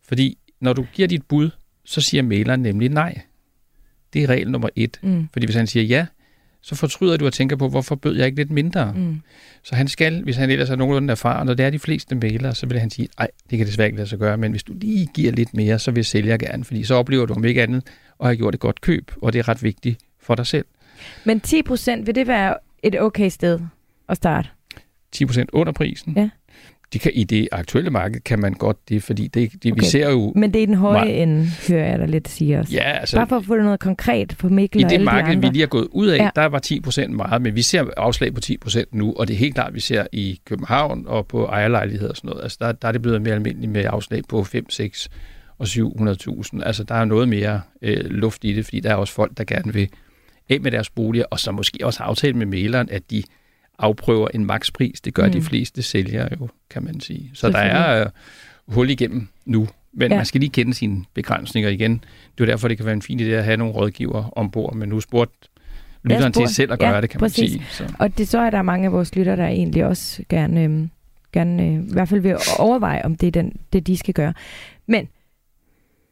[0.08, 1.50] Fordi når du giver dit bud,
[1.84, 3.20] så siger maileren nemlig nej.
[4.12, 4.98] Det er regel nummer et.
[5.02, 5.28] Mm.
[5.32, 6.06] Fordi hvis han siger ja,
[6.60, 8.92] så fortryder du at tænke på, hvorfor bød jeg ikke lidt mindre?
[8.92, 9.20] Mm.
[9.62, 12.54] Så han skal, hvis han ellers er nogenlunde erfaren, og det er de fleste mailere,
[12.54, 14.72] så vil han sige, nej, det kan desværre ikke lade sig gøre, men hvis du
[14.76, 17.82] lige giver lidt mere, så vil sælger gerne, fordi så oplever du om ikke andet,
[18.18, 20.64] og har gjort et godt køb, og det er ret vigtigt for dig selv.
[21.24, 23.60] Men 10% vil det være et okay sted
[24.08, 24.48] at starte?
[25.16, 26.12] 10% under prisen?
[26.16, 26.28] Ja
[26.92, 29.80] de kan, I det aktuelle marked kan man godt det, fordi det, det okay.
[29.80, 30.32] vi ser jo...
[30.36, 31.22] Men det er den høje meget...
[31.22, 32.72] ende, hører jeg dig lidt sige også.
[32.72, 33.16] Ja, altså...
[33.16, 35.46] Bare for at få det noget konkret på Mikkel I og det marked, de vi
[35.46, 36.30] lige har gået ud af, ja.
[36.36, 39.34] der var 10 procent meget, men vi ser afslag på 10 procent nu, og det
[39.34, 42.42] er helt klart, vi ser i København og på ejerlejligheder og sådan noget.
[42.42, 45.08] Altså, der, der er det blevet mere almindeligt med afslag på 5, 6
[45.58, 46.62] og 700.000.
[46.62, 49.44] Altså, der er noget mere øh, luft i det, fordi der er også folk, der
[49.44, 49.88] gerne vil
[50.48, 53.22] af med deres boliger, og så måske også aftale med maleren, at de
[53.78, 55.00] afprøver en makspris.
[55.00, 55.32] Det gør mm.
[55.32, 57.30] de fleste sælgere jo, kan man sige.
[57.34, 59.68] Så der er uh, hul igennem nu.
[59.92, 60.16] Men ja.
[60.16, 62.04] man skal lige kende sine begrænsninger igen.
[62.38, 64.74] Det er derfor, det kan være en fin idé at have nogle rådgiver ombord.
[64.74, 65.32] Men nu spurgt
[66.04, 67.58] lytteren til selv at gøre ja, det, kan præcis.
[67.58, 67.86] man sige.
[67.88, 67.94] Så.
[67.98, 70.88] Og det så er der mange af vores lytter, der egentlig også gerne, øh,
[71.32, 74.32] gerne øh, i hvert fald vil overveje, om det er den, det, de skal gøre.
[74.86, 75.08] Men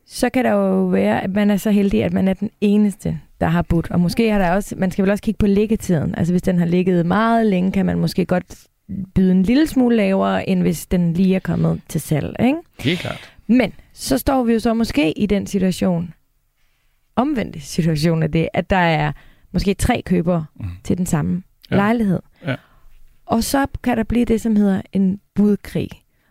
[0.07, 3.21] så kan der jo være, at man er så heldig, at man er den eneste,
[3.41, 3.91] der har budt.
[3.91, 6.15] Og måske har der også, man skal vel også kigge på liggetiden.
[6.15, 8.67] Altså hvis den har ligget meget længe, kan man måske godt
[9.15, 12.37] byde en lille smule lavere, end hvis den lige er kommet til salg.
[12.41, 12.59] Ikke?
[12.81, 13.33] Helt klart.
[13.47, 16.15] Men så står vi jo så måske i den situation,
[17.17, 19.13] omvendt situation af det, at der er
[19.53, 20.67] måske tre købere mm.
[20.85, 21.77] til den samme ja.
[21.77, 22.21] lejlighed.
[22.47, 22.55] Ja.
[23.27, 25.89] Og så kan der blive det, som hedder en budkrig.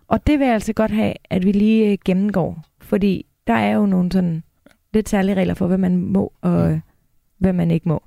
[0.08, 2.66] Og det vil jeg altså godt have, at vi lige øh, gennemgår.
[2.82, 4.44] Fordi der er jo nogle sådan
[4.94, 6.82] lidt særlige regler for, hvad man må og mm.
[7.38, 8.04] Hvad man ikke må.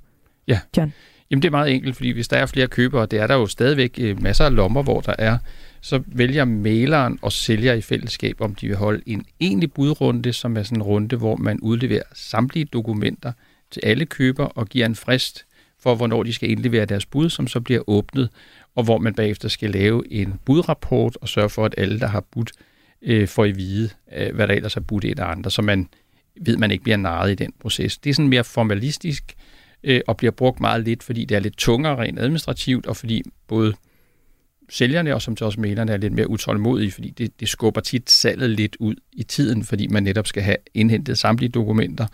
[0.49, 0.61] Ja.
[0.77, 0.93] John?
[1.31, 3.47] Jamen det er meget enkelt, fordi hvis der er flere købere, det er der jo
[3.47, 5.39] stadigvæk øh, masser af lommer, hvor der er,
[5.81, 10.57] så vælger maleren og sælger i fællesskab, om de vil holde en egentlig budrunde, som
[10.57, 13.33] er sådan en runde, hvor man udleverer samtlige dokumenter
[13.71, 15.45] til alle købere og giver en frist
[15.81, 18.31] for, hvornår de skal indlevere deres bud, som så bliver åbnet,
[18.75, 22.21] og hvor man bagefter skal lave en budrapport og sørge for, at alle, der har
[22.21, 22.53] budt,
[23.03, 25.89] øh, får i vide, øh, hvad der ellers er budt et af andre, så man
[26.41, 27.99] ved, man ikke bliver narret i den proces.
[27.99, 29.35] Det er sådan mere formalistisk
[29.85, 33.23] øh, og bliver brugt meget lidt, fordi det er lidt tungere rent administrativt, og fordi
[33.49, 33.75] både
[34.69, 38.11] sælgerne og som til også mailerne er lidt mere utålmodige, fordi det, det skubber tit
[38.11, 42.07] salget lidt ud i tiden, fordi man netop skal have indhentet samtlige dokumenter,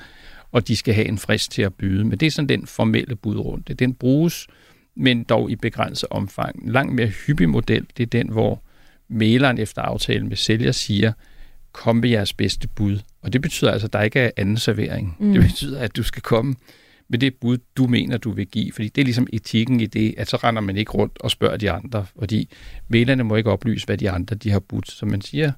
[0.53, 2.05] og de skal have en frist til at byde.
[2.05, 3.75] Men det er sådan den formelle budrunde.
[3.75, 4.47] Den bruges,
[4.97, 6.65] men dog i begrænset omfang.
[6.65, 8.63] En langt mere hyppig model, det er den, hvor
[9.09, 11.13] maileren efter aftalen med sælger siger,
[11.75, 12.99] kom med jeres bedste bud.
[13.23, 15.17] Og det betyder altså, at der ikke er anden servering.
[15.21, 15.33] Mm.
[15.33, 16.55] Det betyder, at du skal komme
[17.09, 18.73] med det bud, du mener, du vil give.
[18.73, 21.57] Fordi det er ligesom etikken i det, at så render man ikke rundt og spørger
[21.57, 22.07] de andre.
[22.19, 22.49] Fordi
[22.89, 24.91] malerne må ikke oplyse, hvad de andre de har budt.
[24.91, 25.53] Så man siger,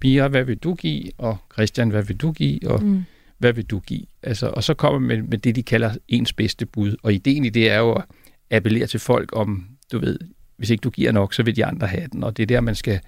[0.00, 1.04] Pia, hvad vil du give?
[1.18, 2.70] Og Christian, hvad vil du give?
[2.70, 3.04] Og mm.
[3.38, 4.06] hvad vil du give?
[4.22, 6.96] Altså, og så kommer man med det, de kalder ens bedste bud.
[7.02, 8.04] Og ideen i det er jo at
[8.50, 10.18] appellere til folk om, du ved,
[10.56, 12.24] hvis ikke du giver nok, så vil de andre have den.
[12.24, 13.00] Og det er der, man skal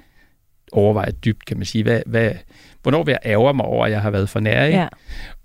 [0.73, 1.83] overveje dybt, kan man sige.
[1.85, 2.31] Hvad, hvad,
[2.83, 4.89] hvornår vil jeg ærge mig over, at jeg har været for nær, Ja.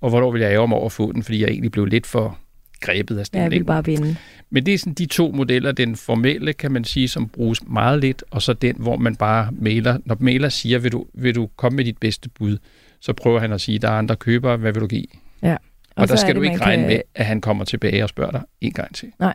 [0.02, 2.08] og hvornår vil jeg ærge mig over at få den, fordi jeg egentlig blev lidt
[2.08, 2.38] for
[2.82, 3.52] grebet af stemningen.
[3.52, 4.16] Ja, jeg vil bare vinde.
[4.50, 8.00] Men det er sådan de to modeller, den formelle, kan man sige, som bruges meget
[8.00, 9.98] lidt, og så den, hvor man bare mailer.
[10.06, 12.58] Når mailer siger, vil du, vil du komme med dit bedste bud,
[13.02, 15.06] så prøver han at sige, der er andre købere, hvad vil du give?
[15.44, 15.54] Ja.
[15.54, 15.60] Og,
[15.96, 16.92] og der skal det, du ikke regne kan...
[16.92, 19.12] med, at han kommer tilbage og spørger dig en gang til.
[19.20, 19.34] Nej.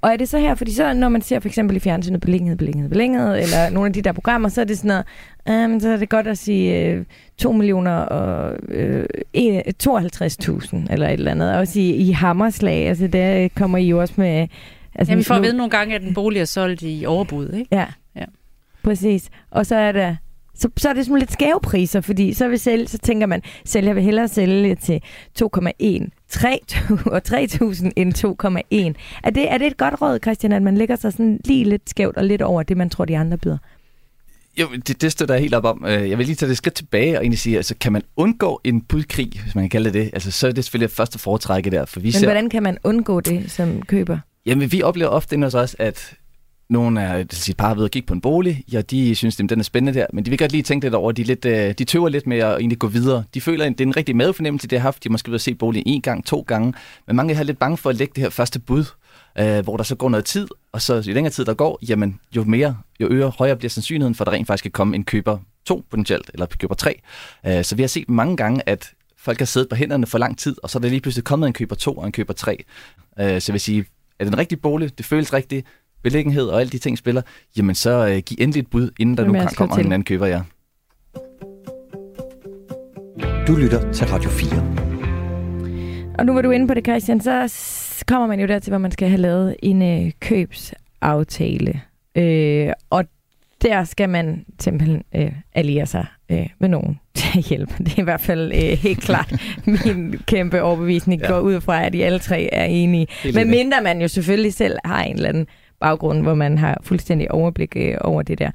[0.00, 2.56] Og er det så her, fordi så når man ser for eksempel i fjernsynet beliggenhed,
[2.56, 5.04] beliggenhed, beliggenhed, eller nogle af de der programmer, så er det sådan
[5.46, 7.04] noget, um, så er det godt at sige øh,
[7.38, 9.04] 2 millioner og øh,
[9.36, 11.54] 52.000 eller et eller andet.
[11.56, 14.48] Også i, i hammerslag, altså der kommer I jo også med...
[14.94, 17.48] Altså, ja, vi får at vide nogle gange, at den bolig er solgt i overbud,
[17.52, 17.76] ikke?
[17.76, 18.24] Ja, Ja.
[18.82, 19.28] præcis.
[19.50, 20.16] Og så er der
[20.58, 23.42] så, så er det sådan lidt skæve priser, fordi så, vil sælge, så tænker man,
[23.64, 25.00] sælger vil hellere sælge til
[25.42, 26.60] 2,1 3
[27.06, 29.20] og 3.000 end 2,1.
[29.24, 31.90] Er det, er det et godt råd, Christian, at man lægger sig sådan lige lidt
[31.90, 33.58] skævt og lidt over det, man tror, de andre byder?
[34.60, 35.84] Jo, det, det støtter jeg helt op om.
[35.88, 38.60] Øh, Jeg vil lige tage det skridt tilbage og egentlig sige, altså kan man undgå
[38.64, 41.20] en budkrig, hvis man kan kalde det det, altså så er det selvfølgelig først at
[41.20, 42.26] foretrække der, for vi Men ser...
[42.26, 44.18] hvordan kan man undgå det som køber?
[44.46, 46.14] Jamen, vi oplever ofte inde hos os, at
[46.70, 49.58] nogle af sit par ved at kigge på en bolig, ja, de synes, at den
[49.58, 51.84] er spændende der, men de vil godt lige tænke lidt over, de, lidt, øh, de
[51.84, 53.24] tøver lidt med at egentlig gå videre.
[53.34, 55.04] De føler, at det er en rigtig mavefornemmelse, de har haft.
[55.04, 56.74] De har måske ved at se boligen en gang, to gange,
[57.06, 58.84] men mange er lidt bange for at lægge det her første bud,
[59.38, 62.20] øh, hvor der så går noget tid, og så jo længere tid der går, jamen
[62.36, 65.04] jo mere, jo øger, højere bliver sandsynligheden for, at der rent faktisk kan komme en
[65.04, 67.00] køber to potentielt, eller køber tre.
[67.46, 70.38] Øh, så vi har set mange gange, at folk har siddet på hænderne for lang
[70.38, 72.64] tid, og så er der lige pludselig kommet en køber to og en køber tre.
[73.20, 73.84] Øh, så jeg vil sige,
[74.18, 75.66] er det en rigtig bolig, det føles rigtigt,
[76.02, 77.22] beliggenhed og alle de ting spiller,
[77.56, 79.86] jamen så øh, giv endelig et bud, inden der nu kan slår komme til.
[79.86, 80.40] en anden køber, ja.
[83.46, 86.14] Du lytter til Radio 4.
[86.18, 87.54] Og nu var du inde på det, Christian, så
[88.06, 91.80] kommer man jo dertil, hvor man skal have lavet en øh, købsaftale.
[92.16, 93.04] Øh, og
[93.62, 97.74] der skal man simpelthen øh, alliere sig øh, med nogen til at hjælpe.
[97.78, 99.34] Det er i hvert fald øh, helt klart
[99.86, 101.20] min kæmpe overbevisning.
[101.20, 101.28] Ja.
[101.28, 103.06] Går ud fra, at de alle tre er enige.
[103.34, 105.46] Men mindre man jo selvfølgelig selv har en eller anden
[105.80, 108.50] baggrund, hvor man har fuldstændig overblik øh, over det der.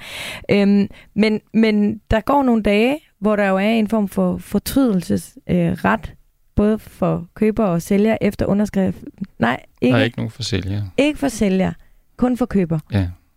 [0.51, 6.09] Øhm, men, men der går nogle dage, hvor der jo er en form for fortrydelsesret,
[6.09, 6.15] øh,
[6.55, 8.97] både for køber og sælger efter underskrift.
[9.39, 10.81] Nej, ikke, Der er ikke nogen for sælger.
[10.97, 11.73] ikke for sælger,
[12.17, 12.79] kun for køber.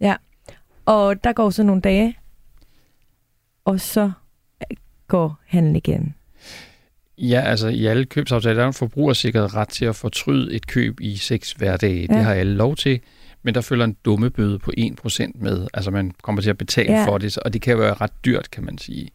[0.01, 0.15] Ja.
[0.87, 2.19] Og der går så nogle dage,
[3.65, 4.03] og så
[4.71, 4.77] øh,
[5.09, 6.15] går handlen igen.
[7.19, 11.01] Ja, altså i alle købsaftaler, der er en forbrugersikret ret til at fortryde et køb
[11.01, 11.95] i seks hverdage.
[12.01, 12.07] Ja.
[12.13, 12.19] Ja.
[12.19, 13.01] Det har alle lov til,
[13.47, 15.67] men der følger en dumme bøde på 1% med.
[15.75, 17.07] Altså man kommer til at betale Ja.
[17.07, 19.09] for det, og det kan jo være ret dyrt, kan man sige.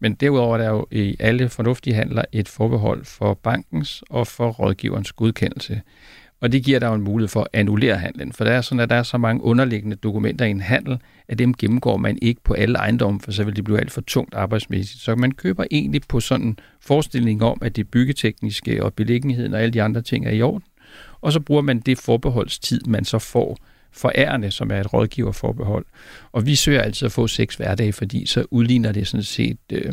[0.00, 4.50] Men derudover er der jo i alle fornuftige handler et forbehold for bankens og for
[4.50, 5.80] rådgiverens godkendelse.
[6.40, 8.80] Og det giver der jo en mulighed for at annullere handlen, for der er sådan,
[8.80, 12.40] at der er så mange underliggende dokumenter i en handel, at dem gennemgår man ikke
[12.44, 15.02] på alle ejendomme, for så vil det blive alt for tungt arbejdsmæssigt.
[15.02, 19.60] Så man køber egentlig på sådan en forestilling om, at det byggetekniske og beliggenheden og
[19.62, 20.64] alle de andre ting er i orden,
[21.20, 23.56] og så bruger man det forbeholdstid, man så får
[23.92, 25.86] for ærende, som er et rådgiverforbehold.
[26.32, 29.92] Og vi søger altid at få seks hverdage, fordi så udligner det sådan set øh,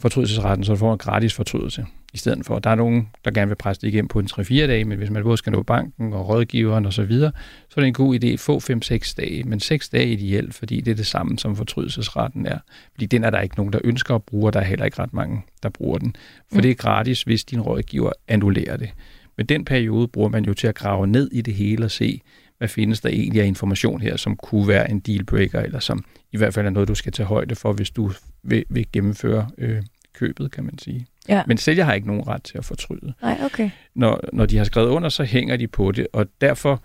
[0.00, 2.58] fortrydelsesretten, så du får en gratis fortrydelse i stedet for.
[2.58, 5.10] Der er nogen, der gerne vil presse det igennem på en 3-4 dage, men hvis
[5.10, 7.32] man både skal nå banken og rådgiveren osv., så, videre,
[7.68, 10.54] så er det en god idé at få 5-6 dage, men 6 dage er ideelt,
[10.54, 12.58] fordi det er det samme som fortrydelsesretten er.
[12.92, 14.98] Fordi den er der ikke nogen, der ønsker at bruge, og der er heller ikke
[15.02, 16.16] ret mange, der bruger den.
[16.48, 16.62] For Mm.
[16.62, 18.90] det er gratis, hvis din rådgiver annullerer det.
[19.36, 22.20] Men den periode bruger man jo til at grave ned i det hele og se,
[22.62, 26.36] hvad findes der egentlig af information her, som kunne være en dealbreaker, eller som i
[26.36, 29.82] hvert fald er noget, du skal tage højde for, hvis du vil, vil gennemføre øh,
[30.14, 31.06] købet, kan man sige.
[31.28, 31.42] Ja.
[31.46, 33.12] Men sælger har ikke nogen ret til at fortryde.
[33.22, 33.70] Nej, okay.
[33.94, 36.82] Når, når de har skrevet under, så hænger de på det, og derfor,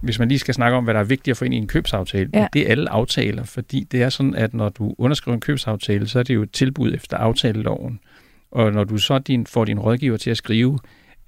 [0.00, 1.66] hvis man lige skal snakke om, hvad der er vigtigt at få ind i en
[1.66, 2.46] købsaftale, Ja.
[2.52, 6.18] det er alle aftaler, fordi det er sådan, at når du underskriver en købsaftale, så
[6.18, 8.00] er det jo et tilbud efter aftaleloven.
[8.50, 10.78] Og når du så din, får din rådgiver til at skrive,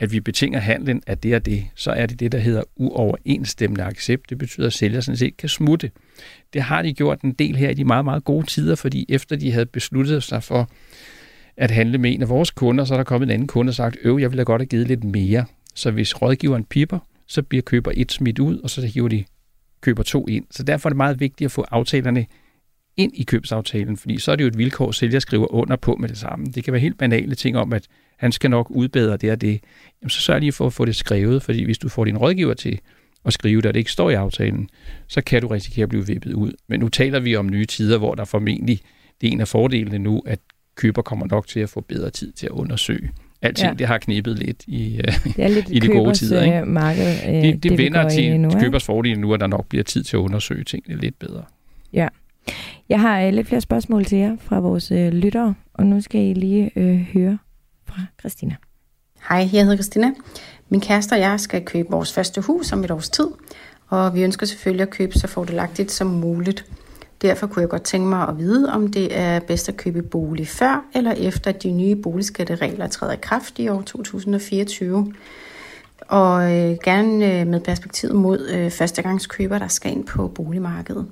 [0.01, 3.85] at vi betinger handlen af det og det, så er det det, der hedder uoverensstemmende
[3.85, 4.31] accept.
[4.31, 5.91] Det betyder, at sælger sådan set kan smutte.
[6.53, 9.37] Det har de gjort en del her i de meget, meget gode tider, fordi efter
[9.37, 10.71] de havde besluttet sig for
[11.57, 13.75] at handle med en af vores kunder, så er der kommet en anden kunde og
[13.75, 15.45] sagt, øv, jeg ville da godt have givet lidt mere.
[15.75, 19.25] Så hvis rådgiveren piper, så bliver køber et smidt ud, og så hiver de
[19.81, 20.45] køber to ind.
[20.51, 22.27] Så derfor er det meget vigtigt at få aftalerne
[22.97, 26.09] ind i købsaftalen, fordi så er det jo et vilkår, sælger skriver under på med
[26.09, 26.47] det samme.
[26.47, 27.87] Det kan være helt banale ting om, at
[28.17, 29.61] han skal nok udbedre det og det.
[30.03, 32.55] Jamen, så sørg lige for at få det skrevet, fordi hvis du får din rådgiver
[32.55, 32.79] til
[33.25, 34.69] at skrive det, og det ikke står i aftalen,
[35.09, 36.53] så kan du risikere at blive vippet ud.
[36.69, 38.81] Men nu taler vi om nye tider, hvor der formentlig,
[39.21, 40.39] det er en af fordelene nu, at
[40.77, 43.11] køber kommer nok til at få bedre tid til at undersøge.
[43.43, 43.69] Alting, Ja.
[43.71, 43.75] ja.
[43.75, 46.59] det har knibet lidt i, øh, Det er lidt I de gode tider, ikke?
[46.61, 49.69] øh, marked, øh, det, det, det vender til nu, købers fordel nu, at der nok
[49.69, 51.43] bliver tid til at undersøge tingene lidt bedre.
[52.89, 56.21] Jeg har øh, lidt flere spørgsmål til jer fra vores øh, lyttere, og nu skal
[56.21, 57.39] I lige øh, høre
[57.97, 58.57] fra Christina.
[59.29, 60.11] Hej, jeg hedder Christina.
[60.69, 63.29] Min kæreste og jeg skal købe vores første hus om et års tid,
[63.89, 66.65] og vi ønsker selvfølgelig at købe så fordelagtigt som muligt.
[67.23, 70.49] Derfor kunne jeg godt tænke mig at vide, om det er bedst at købe bolig
[70.49, 75.15] før eller efter de nye boligskatteregler træder i kraft i år 2024.
[76.09, 81.07] og øh, gerne øh, med perspektivet mod øh, førstegangskøber, der skal ind på boligmarkedet.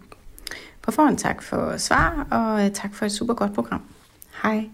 [0.82, 3.82] På forhånd tak for svar, og øh, tak for et super godt program.
[4.42, 4.64] Hej.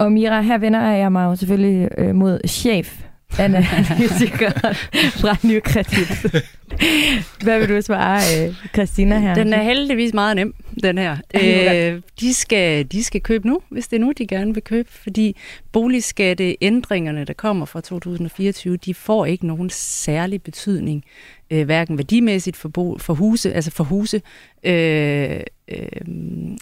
[0.00, 3.00] Og Mira, her vender jeg mig jo selvfølgelig øh, mod chef
[3.38, 4.50] analytiker
[5.20, 6.42] fra Nykredit.
[7.44, 9.34] Hvad vil du svare, øh, Christina her?
[9.34, 11.16] Den er heldigvis meget nem, den her.
[11.34, 14.92] Øh, de, skal, de skal købe nu, hvis det er nu, de gerne vil købe,
[14.92, 15.36] fordi
[15.72, 21.04] boligskatteændringerne, der kommer fra 2024, de får ikke nogen særlig betydning,
[21.50, 24.22] øh, hverken værdimæssigt for, bo, for huse, altså for huse,
[24.62, 25.86] øh, øh,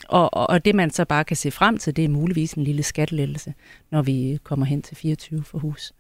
[0.09, 2.83] og, og det man så bare kan se frem til, det er muligvis en lille
[2.83, 3.55] skattelettelse,
[3.91, 5.93] når vi kommer hen til 24 for hus.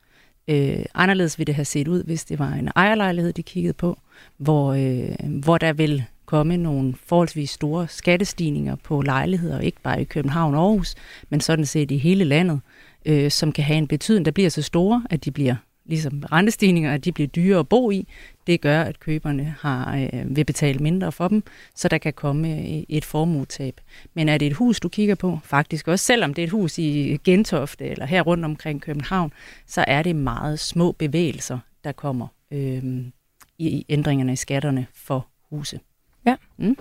[0.48, 3.98] Øh, anderledes ville det have set ud, hvis det var en ejerlejlighed, de kiggede på,
[4.36, 10.04] hvor, øh, hvor der vil komme nogle forholdsvis store skattestigninger på lejligheder, ikke bare i
[10.04, 10.94] København og Aarhus,
[11.28, 12.60] men sådan set i hele landet,
[13.06, 15.56] øh, som kan have en betydning, der bliver så store, at de bliver
[15.86, 18.08] ligesom rentestigninger, at de bliver dyre at bo i,
[18.46, 21.42] det gør, at køberne har, øh, vil betale mindre for dem,
[21.74, 23.80] så der kan komme øh, et formuetab.
[24.14, 26.78] Men er det et hus, du kigger på, faktisk også selvom det er et hus
[26.78, 29.32] i Gentofte eller her rundt omkring København,
[29.66, 32.82] så er det meget små bevægelser, der kommer øh,
[33.58, 35.80] i ændringerne i skatterne for huse.
[36.28, 36.36] Ja.
[36.58, 36.76] Mm.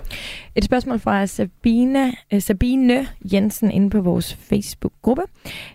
[0.54, 5.22] Et spørgsmål fra Sabine, uh, Sabine Jensen inde på vores Facebook-gruppe.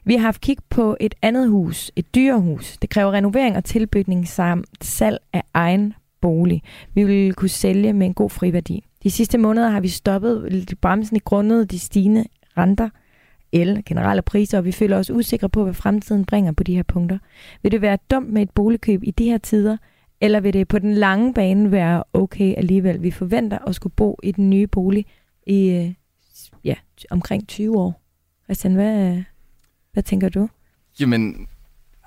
[0.06, 2.78] Vi har haft kig på et andet hus, et dyrehus.
[2.78, 6.62] Det kræver renovering og tilbygning samt salg af egen bolig.
[6.94, 8.84] Vi vil kunne sælge med en god friværdi.
[9.04, 12.26] De sidste måneder har vi stoppet bremsen i grundet de stigende
[12.58, 12.90] renter,
[13.52, 16.84] el, generelle priser, og vi føler os usikre på, hvad fremtiden bringer på de her
[16.84, 17.18] punkter.
[17.62, 19.78] Vil det være dumt med et boligkøb i de her tider,
[20.24, 23.04] eller vil det på den lange bane være okay alligevel?
[23.04, 25.06] Vi forventer at skulle bo i den nye bolig
[25.48, 25.94] i øh,
[26.64, 26.76] ja,
[27.10, 28.02] omkring 20 år.
[28.46, 29.22] Christian, hvad,
[29.94, 30.50] hvad tænker du?
[31.00, 31.48] Jamen,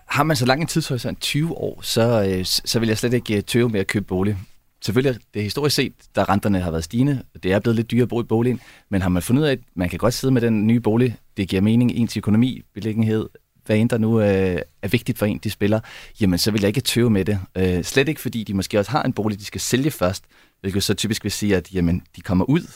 [0.07, 3.37] har man så lang en tidshorisont, 20 år, så, øh, så vil jeg slet ikke
[3.37, 4.37] øh, tøve med at købe bolig.
[4.85, 7.91] Selvfølgelig, det er historisk set, der renterne har været stigende, og det er blevet lidt
[7.91, 10.15] dyrere at bo i boligen, men har man fundet ud af, at man kan godt
[10.15, 13.29] sidde med den nye bolig, det giver mening, ens økonomi, beliggenhed,
[13.67, 15.81] hvad end der nu øh, er vigtigt for en, de spiller,
[16.21, 17.39] jamen så vil jeg ikke tøve med det.
[17.57, 20.25] Øh, slet ikke fordi de måske også har en bolig, de skal sælge først,
[20.61, 22.71] hvilket så typisk vil sige, at jamen, de kommer ud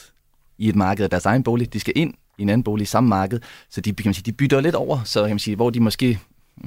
[0.58, 2.86] i et marked af deres egen bolig, de skal ind i en anden bolig i
[2.86, 5.56] samme marked, så de, kan man sige, de bytter lidt over, så kan man sige,
[5.56, 6.18] hvor de måske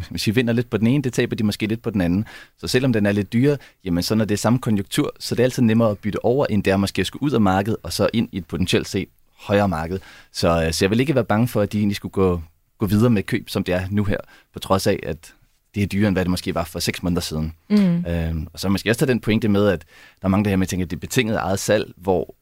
[0.09, 2.25] hvis vi vinder lidt på den ene, det taber de måske lidt på den anden.
[2.57, 5.39] Så selvom den er lidt dyrere, jamen så når det er samme konjunktur, så det
[5.39, 7.77] er altid nemmere at bytte over, end det er måske at skulle ud af markedet,
[7.83, 9.99] og så ind i et potentielt set højere marked.
[10.31, 12.41] Så, øh, så jeg vil ikke være bange for, at de egentlig skulle gå,
[12.77, 14.17] gå videre med køb, som det er nu her,
[14.53, 15.33] på trods af, at
[15.75, 17.53] det er dyrere, end hvad det måske var for seks måneder siden.
[17.69, 18.05] Mm.
[18.05, 19.85] Øhm, og så måske også tage den pointe med, at
[20.21, 22.35] der er mange der her med, at tænker, at det er betinget eget salg, hvor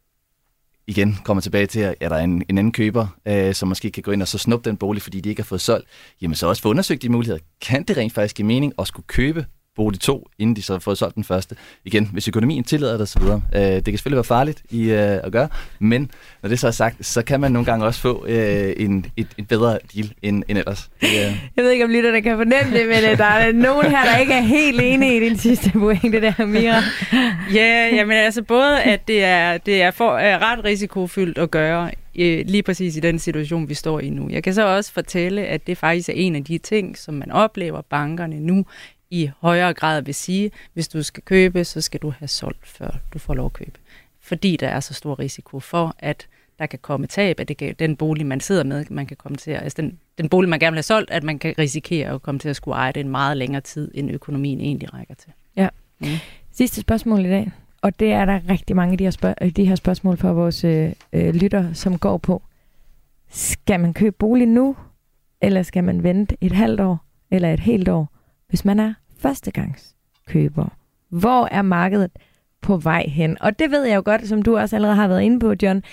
[0.88, 4.04] igen kommer tilbage til, at er der en, en anden køber, øh, som måske kan
[4.04, 5.88] gå ind og så snuppe den bolig, fordi de ikke har fået solgt,
[6.22, 7.40] jamen så også få undersøgt de muligheder.
[7.62, 10.80] Kan det rent faktisk give mening at skulle købe bolig 2, inden de så har
[10.80, 11.56] fået solgt den første.
[11.86, 13.24] Igen, hvis økonomien tillader det osv.
[13.24, 15.48] Øh, det kan selvfølgelig være farligt i, øh, at gøre,
[15.80, 16.12] men
[16.42, 19.28] når det så er sagt, så kan man nogle gange også få øh, en, et,
[19.38, 20.90] et bedre deal end, end ellers.
[21.02, 21.36] Det, øh.
[21.56, 24.18] Jeg ved ikke, om lytterne kan fornemme det, men øh, der er nogen her, der
[24.18, 26.82] ikke er helt enige i din sidste pointe der, Mira.
[27.60, 31.92] ja, jamen altså både, at det er, det er, for, er ret risikofyldt at gøre
[32.20, 34.30] øh, lige præcis i den situation, vi står i nu.
[34.30, 37.32] Jeg kan så også fortælle, at det faktisk er en af de ting, som man
[37.32, 38.66] oplever bankerne nu
[39.12, 42.90] i højere grad vil sige, hvis du skal købe, så skal du have solgt, før
[43.14, 43.80] du får lov at købe.
[44.20, 46.28] Fordi der er så stor risiko for, at
[46.60, 49.38] der kan komme tab, at det kan, den bolig, man sidder med, man kan komme
[49.38, 52.10] til at, altså den, den bolig, man gerne vil have solgt, at man kan risikere
[52.10, 55.16] at komme til at skulle eje det en meget længere tid, end økonomien egentlig rækker
[55.16, 55.32] til.
[55.56, 55.70] Ja.
[56.00, 56.08] Mm.
[56.52, 57.52] Sidste spørgsmål i dag,
[57.82, 60.64] og det er der rigtig mange af de her, spørg- de her spørgsmål fra vores
[60.64, 62.42] øh, øh, lytter, som går på.
[63.30, 64.76] Skal man købe bolig nu,
[65.42, 68.10] eller skal man vente et halvt år, eller et helt år,
[68.50, 70.70] hvis man er førstegangskøbere.
[71.10, 72.12] Hvor er markedet
[72.62, 73.38] på vej hen?
[73.42, 75.84] Og det ved jeg jo godt, som du også allerede har været inde på, John.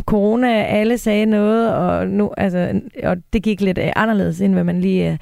[0.00, 4.64] Corona, alle sagde noget, og, nu, altså, og det gik lidt øh, anderledes, end hvad
[4.64, 5.12] man lige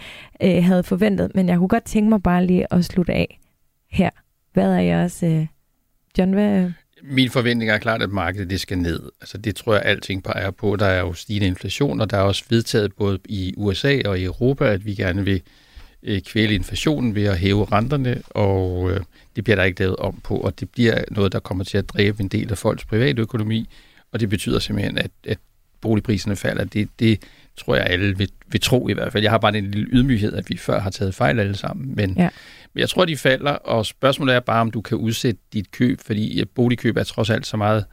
[0.42, 1.30] øh, øh, havde forventet.
[1.34, 3.40] Men jeg kunne godt tænke mig bare lige at slutte af
[3.90, 4.11] her.
[4.53, 5.22] Hvad er jeres...
[5.22, 5.47] Øh,
[6.18, 6.64] John, hvad...
[6.64, 6.72] Øh?
[7.03, 9.01] Min forventning er klart, at markedet det skal ned.
[9.20, 10.76] Altså, det tror jeg, alting peger på.
[10.76, 14.24] Der er jo stigende inflation, og der er også vedtaget både i USA og i
[14.24, 15.64] Europa, at vi gerne vil øh,
[16.27, 19.01] kvæle inflationen ved at hæve renterne, og øh,
[19.37, 21.89] det bliver der ikke lavet om på, og det bliver noget, der kommer til at
[21.89, 23.69] dræbe en del af folks private økonomi,
[24.13, 25.39] og det betyder simpelthen, at, at
[25.81, 26.65] boligpriserne falder.
[26.65, 27.23] Det, det
[27.57, 29.23] tror jeg alle vil, vil tro i hvert fald.
[29.23, 32.15] Jeg har bare en lille ydmyghed, at vi før har taget fejl alle sammen, men,
[32.17, 32.29] ja.
[32.75, 36.01] men jeg tror, de falder, og spørgsmålet er bare, om du kan udsætte dit køb,
[36.01, 37.85] fordi boligkøb er trods alt så meget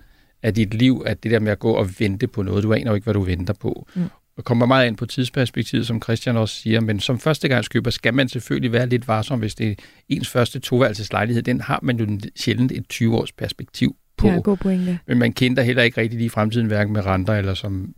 [0.43, 2.91] af dit liv, at det der med at gå og vente på noget, du aner
[2.91, 3.88] jo ikke, hvad du venter på.
[3.95, 4.09] Mm.
[4.43, 8.71] Kommer meget ind på tidsperspektivet, som Christian også siger, men som førstegangskøber skal man selvfølgelig
[8.71, 9.75] være lidt varsom, hvis det er
[10.09, 11.43] ens første toværelseslejlighed.
[11.43, 14.27] Den har man jo sjældent et 20-års perspektiv på.
[14.27, 14.99] Ja, god pointe.
[15.07, 17.93] Men man kender heller ikke rigtig lige fremtiden, hverken med renter eller som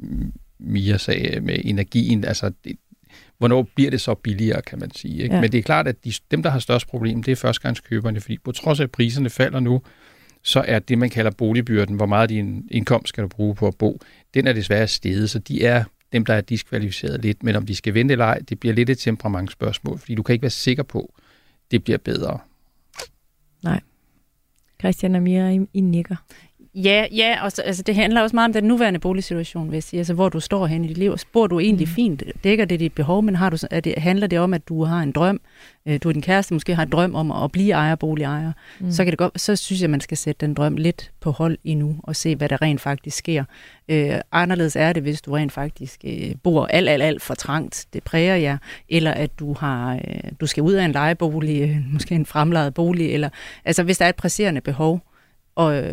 [0.60, 2.26] Mia sagde, med energien.
[2.26, 2.76] Altså, det,
[3.38, 5.24] hvornår bliver det så billigere, kan man sige.
[5.24, 5.36] Ikke?
[5.36, 5.42] Ja.
[5.42, 8.38] Men det er klart, at de, dem, der har størst problem, det er førstegangskøberne, fordi
[8.38, 9.82] på trods af, at priserne falder nu,
[10.44, 13.76] så er det, man kalder boligbyrden, hvor meget din indkomst skal du bruge på at
[13.76, 14.00] bo,
[14.34, 15.84] den er desværre steget, så de er
[16.14, 17.44] dem, der er diskvalificeret lidt.
[17.44, 20.34] Men om de skal vente eller ej, det bliver lidt et temperamentsspørgsmål, fordi du kan
[20.34, 21.14] ikke være sikker på,
[21.72, 22.40] det bliver bedre.
[23.64, 23.82] Nej.
[24.80, 26.16] Christian og Mira, I, I nikker.
[26.76, 29.98] Ja, ja og så, altså, det handler også meget om den nuværende boligsituation, vil jeg.
[29.98, 31.18] Altså, hvor du står hen i dit liv.
[31.34, 31.94] Bor du egentlig mm.
[31.94, 32.24] fint?
[32.44, 35.00] Dækker det dit behov, men har du, er det, handler det om, at du har
[35.00, 35.42] en drøm?
[35.86, 38.52] Øh, du og din kæreste måske har en drøm om at blive ejer, boligejer.
[38.80, 38.92] Mm.
[38.92, 41.58] Så, kan det godt, så synes jeg, man skal sætte den drøm lidt på hold
[41.64, 43.44] endnu, og se, hvad der rent faktisk sker.
[43.90, 47.86] Øh, anderledes er det, hvis du rent faktisk øh, bor alt, alt, alt for trangt.
[47.94, 48.58] Det præger jer.
[48.90, 52.74] Eller at du har øh, du skal ud af en lejebolig, øh, måske en fremlejet
[52.74, 53.14] bolig.
[53.14, 53.30] Eller,
[53.66, 55.02] altså, hvis der er et presserende behov,
[55.56, 55.84] og,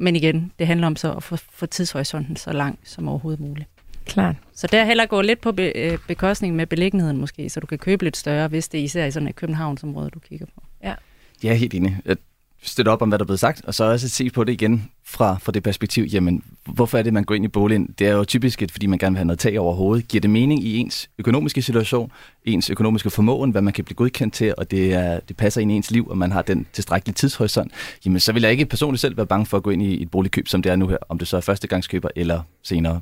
[0.00, 3.68] men igen, det handler om så at få, få tidshorisonten så lang som overhovedet muligt.
[4.06, 4.36] Klart.
[4.54, 7.78] Så der heller gå lidt på be, øh, bekostning med beliggenheden måske, så du kan
[7.78, 10.62] købe lidt større, hvis det især i sådan et Københavnsområde, du kigger på.
[10.82, 10.94] Ja.
[11.42, 11.98] Jeg er helt enig.
[12.04, 12.16] Jeg
[12.62, 14.90] støtter op om, hvad der er blevet sagt, og så også se på det igen
[15.10, 17.94] fra, fra det perspektiv, jamen, hvorfor er det, man går ind i boligen?
[17.98, 20.08] Det er jo typisk, fordi man gerne vil have noget tag over hovedet.
[20.08, 22.12] Giver det mening i ens økonomiske situation,
[22.44, 25.72] ens økonomiske formåen, hvad man kan blive godkendt til, og det, er, det passer ind
[25.72, 27.72] i ens liv, og man har den tilstrækkelige tidshorisont,
[28.04, 30.10] jamen, så vil jeg ikke personligt selv være bange for at gå ind i et
[30.10, 33.00] boligkøb, som det er nu her, om det så er førstegangskøber eller senere.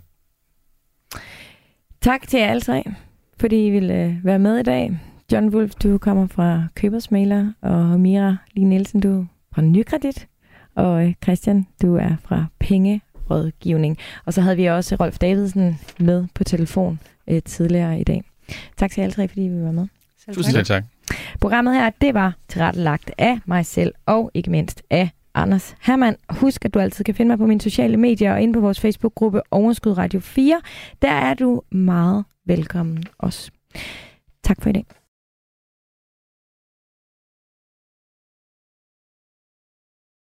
[2.00, 2.84] Tak til jer alle tre,
[3.40, 5.00] fordi I ville øh, være med i dag.
[5.32, 10.26] John Wolf, du kommer fra Købersmaler, og Mira Lige Nielsen, du fra Nykredit,
[10.78, 13.98] og øh, Christian, du er fra Pengerådgivning.
[14.24, 18.22] Og så havde vi også Rolf Davidsen med på telefon øh, tidligere i dag.
[18.76, 19.86] Tak til alle tre, fordi vi var med.
[20.32, 20.84] Tusind tak.
[21.40, 26.16] Programmet her, det var tilrettelagt af mig selv, og ikke mindst af Anders Hermann.
[26.30, 28.80] Husk, at du altid kan finde mig på mine sociale medier og inde på vores
[28.80, 30.60] Facebook-gruppe Overskud Radio 4.
[31.02, 33.50] Der er du meget velkommen også.
[34.42, 34.97] Tak for i dag.